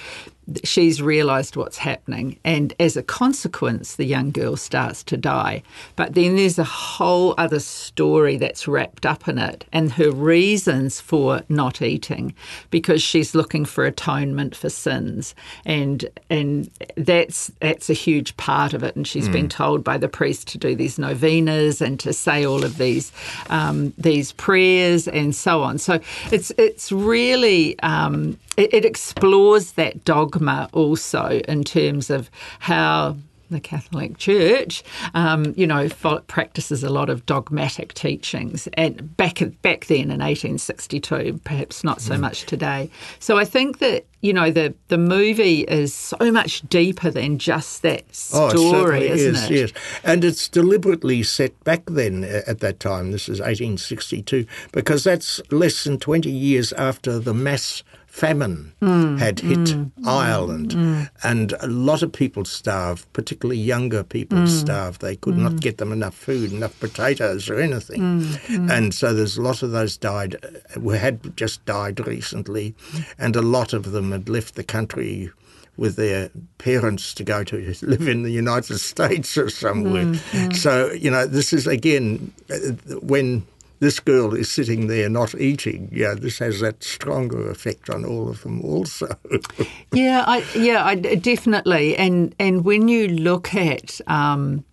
she's 0.63 1.01
realised 1.01 1.55
what's 1.55 1.77
happening. 1.77 2.39
And 2.43 2.73
as 2.79 2.95
a 2.95 3.03
consequence, 3.03 3.95
the 3.95 4.05
young 4.05 4.31
girl 4.31 4.55
starts 4.55 5.03
to 5.05 5.17
die. 5.17 5.63
But 5.95 6.15
then 6.15 6.35
there's 6.35 6.59
a 6.59 6.63
whole 6.63 7.33
other 7.37 7.59
story 7.59 8.37
that's 8.37 8.67
wrapped 8.67 9.05
up 9.05 9.27
in 9.27 9.37
it 9.37 9.65
and 9.73 9.91
her 9.93 10.11
reasons 10.11 11.01
for 11.01 11.41
not 11.49 11.81
eating 11.81 12.33
because 12.69 13.01
she's 13.03 13.35
looking 13.35 13.65
for 13.65 13.85
atonement 13.85 14.55
for 14.55 14.69
sins. 14.69 15.35
And 15.65 16.05
and 16.29 16.69
that's 16.95 17.51
that's 17.59 17.89
a 17.89 17.93
huge 17.93 18.37
part 18.37 18.73
of 18.73 18.83
it. 18.83 18.95
And 18.95 19.07
she's 19.07 19.29
been 19.29 19.49
told 19.49 19.83
by 19.83 19.97
the 19.97 20.09
priest 20.09 20.47
to 20.49 20.57
do 20.57 20.75
these 20.75 20.97
novenas 20.97 21.81
and 21.81 21.99
to 21.99 22.13
say 22.13 22.45
all 22.45 22.63
of 22.63 22.77
these 22.77 23.11
um, 23.49 23.93
these 23.97 24.31
prayers 24.33 25.07
and 25.07 25.35
so 25.35 25.61
on. 25.61 25.77
So 25.77 25.99
it's 26.31 26.51
it's 26.57 26.91
really 26.91 27.77
um, 27.79 28.37
it, 28.57 28.73
it 28.73 28.85
explores 28.85 29.73
that 29.73 30.03
dogma 30.37 30.69
also 30.73 31.41
in 31.47 31.63
terms 31.63 32.09
of 32.09 32.29
how 32.59 33.17
the 33.49 33.61
Catholic 33.61 34.17
Church, 34.17 34.83
um, 35.13 35.53
you 35.55 35.65
know, 35.65 35.87
practices 36.27 36.83
a 36.83 36.89
lot 36.89 37.09
of 37.09 37.25
dogmatic 37.25 37.93
teachings, 37.93 38.67
and 38.73 39.15
back 39.15 39.41
back 39.61 39.85
then 39.85 40.11
in 40.11 40.19
1862, 40.19 41.39
perhaps 41.45 41.81
not 41.81 42.01
so 42.01 42.17
much 42.17 42.43
today. 42.45 42.89
So 43.19 43.37
I 43.37 43.45
think 43.45 43.79
that 43.79 44.05
you 44.19 44.33
know 44.33 44.51
the 44.51 44.73
the 44.89 44.97
movie 44.97 45.61
is 45.61 45.93
so 45.93 46.29
much 46.29 46.61
deeper 46.67 47.09
than 47.09 47.37
just 47.39 47.83
that 47.83 48.03
Oh, 48.33 48.49
story, 48.49 48.71
certainly 48.71 49.07
isn't 49.07 49.35
is, 49.35 49.43
it? 49.45 49.51
yes. 49.51 49.71
And 50.03 50.25
it's 50.25 50.49
deliberately 50.49 51.23
set 51.23 51.57
back 51.63 51.83
then 51.85 52.25
uh, 52.25 52.41
at 52.47 52.59
that 52.59 52.81
time. 52.81 53.13
This 53.13 53.29
is 53.29 53.39
1862, 53.39 54.45
because 54.73 55.05
that's 55.05 55.39
less 55.51 55.85
than 55.85 55.99
20 55.99 56.29
years 56.29 56.73
after 56.73 57.17
the 57.17 57.33
mass 57.33 57.81
famine 58.17 58.73
hmm. 58.79 59.15
had 59.17 59.39
hit 59.39 59.69
hmm. 59.69 59.85
Ireland, 60.03 60.73
hmm. 60.73 61.03
and 61.23 61.53
a 61.59 61.67
lot 61.67 62.01
of 62.01 62.11
people 62.11 62.45
starved, 62.45 63.05
particularly 63.13 63.59
younger 63.59 64.03
people 64.03 64.47
starved. 64.47 65.01
They 65.01 65.15
could 65.15 65.37
not 65.37 65.59
get 65.59 65.77
them 65.77 65.91
enough 65.91 66.15
food, 66.15 66.51
enough 66.51 66.79
potatoes 66.79 67.47
or 67.47 67.59
anything, 67.59 68.01
and 68.49 68.91
so 68.91 69.13
there's 69.13 69.37
a 69.37 69.41
lot 69.43 69.61
of 69.61 69.69
those 69.69 69.97
died. 69.97 70.35
uh, 70.43 70.89
Had 70.89 71.37
just 71.37 71.63
died 71.65 72.05
recently, 72.07 72.73
and 73.19 73.35
a 73.35 73.41
lot 73.43 73.71
of 73.73 73.91
them 73.91 74.11
had 74.11 74.29
left 74.29 74.55
the 74.55 74.63
country 74.63 75.29
with 75.77 75.95
their 75.95 76.31
parents 76.57 77.13
to 77.13 77.23
go 77.23 77.43
to 77.43 77.57
live 77.83 78.07
in 78.07 78.23
the 78.23 78.31
United 78.31 78.79
States 78.79 79.37
or 79.37 79.51
somewhere. 79.51 80.15
So, 80.53 80.91
you 80.91 81.11
know, 81.11 81.27
this 81.27 81.53
is 81.53 81.67
again 81.67 82.33
uh, 82.49 82.95
when 83.01 83.45
this 83.79 83.99
girl 83.99 84.33
is 84.33 84.49
sitting 84.49 84.87
there 84.87 85.09
not 85.09 85.35
eating, 85.35 85.89
yeah, 85.91 86.13
this 86.15 86.39
has 86.39 86.59
that 86.61 86.83
stronger 86.83 87.49
effect 87.49 87.89
on 87.89 88.05
all 88.05 88.29
of 88.29 88.41
them 88.43 88.61
also. 88.61 89.07
Yeah, 89.93 90.25
I, 90.27 90.43
yeah, 90.55 90.85
I, 90.85 90.95
definitely. 90.95 91.95
And 91.95 92.35
and 92.39 92.65
when 92.65 92.87
you 92.87 93.07
look 93.07 93.55
at, 93.55 93.99
um, 94.07 94.63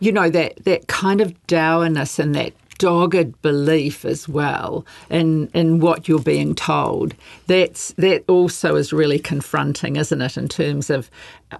you 0.00 0.10
know, 0.10 0.30
that 0.30 0.64
that 0.64 0.88
kind 0.88 1.20
of 1.20 1.46
dourness 1.46 2.18
and 2.18 2.34
that 2.34 2.52
dogged 2.78 3.40
belief 3.42 4.04
as 4.04 4.28
well 4.28 4.84
in 5.10 5.48
in 5.54 5.80
what 5.80 6.08
you're 6.08 6.18
being 6.18 6.54
told, 6.54 7.14
that's 7.46 7.92
that 7.92 8.24
also 8.28 8.76
is 8.76 8.92
really 8.92 9.18
confronting, 9.18 9.96
isn't 9.96 10.20
it? 10.20 10.36
In 10.36 10.48
terms 10.48 10.90
of 10.90 11.10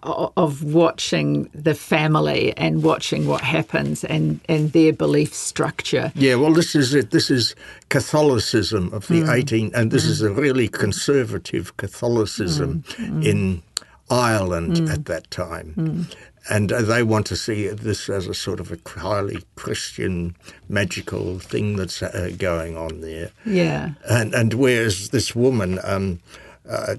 of 0.03 0.65
watching 0.65 1.49
the 1.55 1.75
family 1.75 2.57
and 2.57 2.83
watching 2.83 3.27
what 3.27 3.43
happens 3.43 4.05
and 4.05 4.41
and 4.49 4.73
their 4.73 4.93
belief 4.93 5.35
structure. 5.35 6.13
yeah, 6.15 6.35
well, 6.35 6.53
this 6.53 6.75
is 6.75 6.95
it. 6.95 7.11
This 7.11 7.31
is 7.31 7.55
Catholicism 7.89 8.93
of 8.93 9.07
the 9.09 9.23
mm. 9.23 9.33
18, 9.33 9.71
and 9.75 9.91
this 9.91 10.07
mm. 10.07 10.11
is 10.11 10.23
a 10.23 10.31
really 10.31 10.69
conservative 10.69 11.77
Catholicism 11.77 12.85
mm. 12.89 13.25
in 13.25 13.63
Ireland 14.11 14.89
at 14.91 15.07
that 15.07 15.31
time. 15.31 16.09
And 16.51 16.73
uh, 16.73 16.83
they 16.83 17.03
want 17.03 17.27
to 17.27 17.37
see 17.37 17.69
this 17.69 18.11
as 18.11 18.27
a 18.27 18.35
sort 18.35 18.61
of 18.61 18.71
a 18.71 19.01
highly 19.01 19.43
Christian, 19.57 20.37
magical 20.69 21.39
thing 21.39 21.77
that's 21.77 22.03
uh, 22.03 22.33
going 22.37 22.77
on 22.77 23.01
there. 23.01 23.31
Yeah. 23.47 23.93
And 24.09 24.35
and 24.35 24.55
whereas 24.55 25.09
this 25.09 25.35
woman, 25.35 25.79
um, 25.83 26.21
uh, 26.69 26.97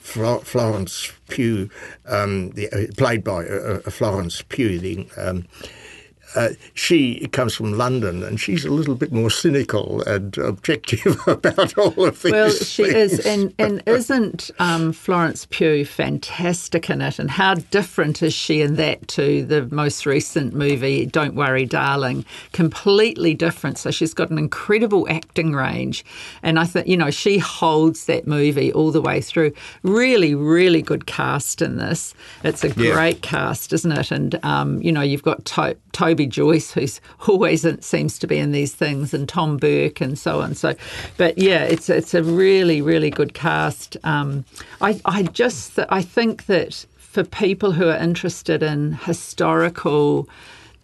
Florence 0.00 1.12
Pugh, 1.28 1.70
um, 2.06 2.50
the, 2.50 2.68
uh, 2.70 2.92
played 2.96 3.24
by 3.24 3.46
uh, 3.46 3.80
uh, 3.84 3.90
Florence 3.90 4.42
Pugh, 4.42 4.78
the, 4.78 5.08
um, 5.16 5.46
uh, 6.34 6.50
she 6.74 7.26
comes 7.28 7.54
from 7.54 7.72
London 7.78 8.22
and 8.22 8.40
she's 8.40 8.64
a 8.64 8.70
little 8.70 8.94
bit 8.94 9.12
more 9.12 9.30
cynical 9.30 10.02
and 10.02 10.36
objective 10.38 11.16
about 11.26 11.76
all 11.78 12.04
of 12.06 12.22
these 12.22 12.32
Well, 12.32 12.50
she 12.50 12.84
is, 12.84 13.20
and 13.20 13.54
and 13.58 13.82
isn't 13.86 14.50
um, 14.58 14.92
Florence 14.92 15.46
Pugh 15.50 15.84
fantastic 15.84 16.90
in 16.90 17.00
it? 17.00 17.18
And 17.18 17.30
how 17.30 17.54
different 17.54 18.22
is 18.22 18.34
she 18.34 18.60
in 18.62 18.74
that 18.76 19.06
to 19.08 19.44
the 19.44 19.66
most 19.70 20.06
recent 20.06 20.54
movie, 20.54 21.06
Don't 21.06 21.34
Worry, 21.34 21.66
Darling? 21.66 22.24
Completely 22.52 23.34
different. 23.34 23.78
So 23.78 23.90
she's 23.90 24.14
got 24.14 24.30
an 24.30 24.38
incredible 24.38 25.06
acting 25.10 25.52
range, 25.52 26.04
and 26.42 26.58
I 26.58 26.64
think 26.64 26.86
you 26.86 26.96
know 26.96 27.10
she 27.10 27.38
holds 27.38 28.06
that 28.06 28.26
movie 28.26 28.72
all 28.72 28.90
the 28.90 29.00
way 29.02 29.20
through. 29.20 29.52
Really, 29.82 30.34
really 30.34 30.82
good 30.82 31.06
cast 31.06 31.62
in 31.62 31.76
this. 31.76 32.14
It's 32.42 32.64
a 32.64 32.68
Yeah. 32.70 32.92
great 32.94 33.22
cast, 33.22 33.72
isn't 33.72 33.92
it? 33.92 34.10
And 34.10 34.38
um, 34.44 34.80
you 34.82 34.90
know 34.92 35.02
you've 35.02 35.22
got 35.22 35.44
to- 35.46 35.76
Toby 35.94 36.26
Jones, 36.26 36.72
who's 36.72 37.00
always 37.26 37.64
in, 37.64 37.80
seems 37.80 38.18
to 38.18 38.26
be 38.26 38.36
in 38.36 38.52
these 38.52 38.74
things, 38.74 39.14
and 39.14 39.26
Tom 39.26 39.56
Burke, 39.56 40.02
and 40.02 40.18
so 40.18 40.42
on. 40.42 40.54
So, 40.54 40.74
but 41.16 41.38
yeah, 41.38 41.62
it's 41.62 41.88
it's 41.88 42.12
a 42.12 42.22
really 42.22 42.82
really 42.82 43.10
good 43.10 43.32
cast. 43.32 43.96
Um, 44.04 44.44
I 44.82 45.00
I 45.06 45.22
just 45.22 45.78
I 45.88 46.02
think 46.02 46.46
that 46.46 46.84
for 46.98 47.24
people 47.24 47.72
who 47.72 47.88
are 47.88 47.96
interested 47.96 48.62
in 48.62 48.92
historical 48.92 50.28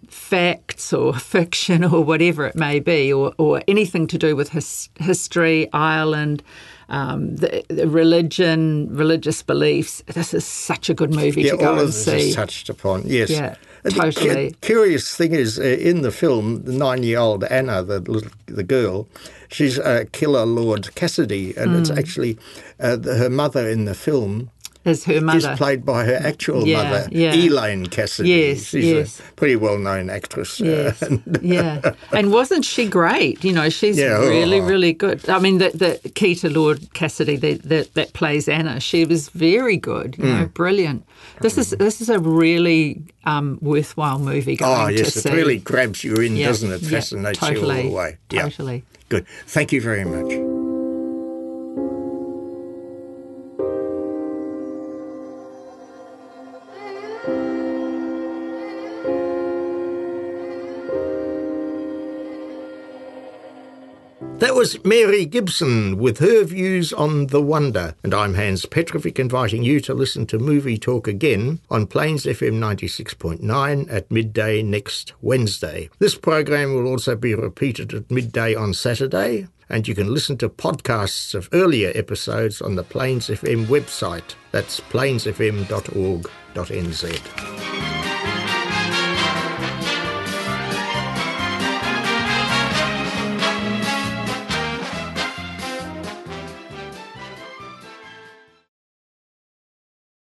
facts 0.08 0.92
or 0.92 1.12
fiction 1.34 1.84
or 1.84 2.02
whatever 2.02 2.46
it 2.46 2.54
may 2.54 2.80
be, 2.80 3.12
or, 3.12 3.34
or 3.38 3.62
anything 3.68 4.06
to 4.06 4.18
do 4.18 4.36
with 4.36 4.50
his, 4.50 4.88
history, 4.98 5.68
Ireland, 5.72 6.42
um, 6.88 7.36
the, 7.36 7.64
the 7.68 7.88
religion, 7.88 8.88
religious 8.90 9.42
beliefs. 9.42 10.02
This 10.06 10.34
is 10.34 10.44
such 10.44 10.90
a 10.90 10.94
good 10.94 11.14
movie 11.14 11.42
yeah, 11.42 11.52
to 11.52 11.56
go 11.56 11.66
all 11.66 11.74
of 11.74 11.78
and 11.80 11.88
this 11.88 12.04
see. 12.04 12.28
is 12.30 12.34
touched 12.34 12.68
upon. 12.68 13.02
Yes. 13.06 13.30
Yeah, 13.30 13.54
And 13.84 13.94
the 13.94 14.56
curious 14.60 15.16
thing 15.16 15.32
is, 15.32 15.58
uh, 15.58 15.62
in 15.62 16.02
the 16.02 16.10
film, 16.10 16.64
the 16.64 16.72
nine-year-old 16.72 17.44
Anna, 17.44 17.82
the 17.82 18.00
little, 18.00 18.30
the 18.46 18.62
girl, 18.62 19.06
she's 19.50 19.78
uh, 19.78 20.04
Kíla 20.12 20.44
Lord 20.46 20.94
Cassidy, 20.94 21.54
and 21.56 21.72
Hmm. 21.72 21.78
it's 21.80 21.90
actually 21.90 22.36
uh, 22.78 22.96
the, 22.96 23.16
her 23.16 23.30
mother 23.30 23.68
in 23.68 23.84
the 23.86 23.94
film 23.94 24.50
Is 24.82 25.04
her 25.04 25.20
mother. 25.20 25.52
is 25.52 25.58
played 25.58 25.84
by 25.84 26.04
her 26.06 26.14
actual 26.22 26.66
Yeah, 26.66 26.82
mother, 26.82 27.08
yeah. 27.12 27.34
Elaine 27.34 27.84
Cassidy. 27.86 28.30
Yes, 28.30 28.64
she's 28.64 28.86
yes. 28.86 29.20
a 29.20 29.32
pretty 29.34 29.54
well-known 29.56 30.08
actress. 30.08 30.58
uh, 30.58 30.64
Yes, 30.64 31.04
yeah, 31.42 31.94
and 32.12 32.32
wasn't 32.32 32.64
she 32.64 32.88
great? 32.88 33.44
You 33.44 33.52
know, 33.52 33.68
she's 33.68 33.98
Yeah, 33.98 34.18
really, 34.18 34.58
oh. 34.58 34.64
really 34.66 34.94
good. 34.94 35.28
I 35.28 35.38
mean, 35.38 35.58
the, 35.58 35.68
the 35.74 36.08
Kíla 36.10 36.54
Lord 36.54 36.94
Cassidy 36.94 37.36
that, 37.36 37.62
that 37.64 37.92
that 37.94 38.12
plays 38.14 38.48
Anna, 38.48 38.80
she 38.80 39.04
was 39.04 39.28
very 39.28 39.76
good. 39.76 40.16
You 40.16 40.24
Hmm. 40.24 40.38
know, 40.40 40.46
brilliant. 40.46 41.04
This 41.42 41.58
is 41.58 41.70
this 41.70 42.00
is 42.00 42.08
a 42.08 42.18
really 42.18 43.02
um, 43.24 43.58
worthwhile 43.60 44.18
movie 44.18 44.56
going 44.56 44.80
Oh, 44.80 44.88
yes, 44.88 45.14
it 45.16 45.20
see. 45.24 45.30
really 45.30 45.58
grabs 45.58 46.02
you 46.04 46.14
in, 46.16 46.36
doesn't 46.38 46.72
it? 46.72 46.80
Fascinates 46.80 47.38
totally, 47.38 47.82
you 47.82 47.84
all 47.84 47.90
the 47.90 47.96
way. 47.96 48.16
Yeah, 48.30 48.42
Totally. 48.44 48.82
good. 49.10 49.26
Thank 49.46 49.72
you 49.72 49.82
very 49.82 50.04
much. 50.06 50.49
That 64.40 64.54
was 64.54 64.82
Mary 64.86 65.26
Gibson 65.26 65.98
with 65.98 66.18
her 66.20 66.44
views 66.44 66.94
on 66.94 67.26
The 67.26 67.42
Wonder. 67.42 67.94
And 68.02 68.14
I'm 68.14 68.32
Hans 68.32 68.64
Petrovic 68.64 69.18
inviting 69.18 69.62
you 69.62 69.80
to 69.80 69.92
listen 69.92 70.24
to 70.28 70.38
Movie 70.38 70.78
Talk 70.78 71.06
again 71.06 71.60
on 71.68 71.86
Plains 71.86 72.24
FM 72.24 72.58
96.9 72.58 73.92
at 73.92 74.10
midday 74.10 74.62
next 74.62 75.12
Wednesday. 75.20 75.90
This 75.98 76.14
program 76.14 76.74
will 76.74 76.86
also 76.86 77.16
be 77.16 77.34
repeated 77.34 77.92
at 77.92 78.10
midday 78.10 78.54
on 78.54 78.72
Saturday. 78.72 79.46
And 79.68 79.86
you 79.86 79.94
can 79.94 80.10
listen 80.10 80.38
to 80.38 80.48
podcasts 80.48 81.34
of 81.34 81.50
earlier 81.52 81.92
episodes 81.94 82.62
on 82.62 82.76
the 82.76 82.82
Plains 82.82 83.28
FM 83.28 83.66
website. 83.66 84.36
That's 84.52 84.80
plainsfm.org.nz. 84.80 87.59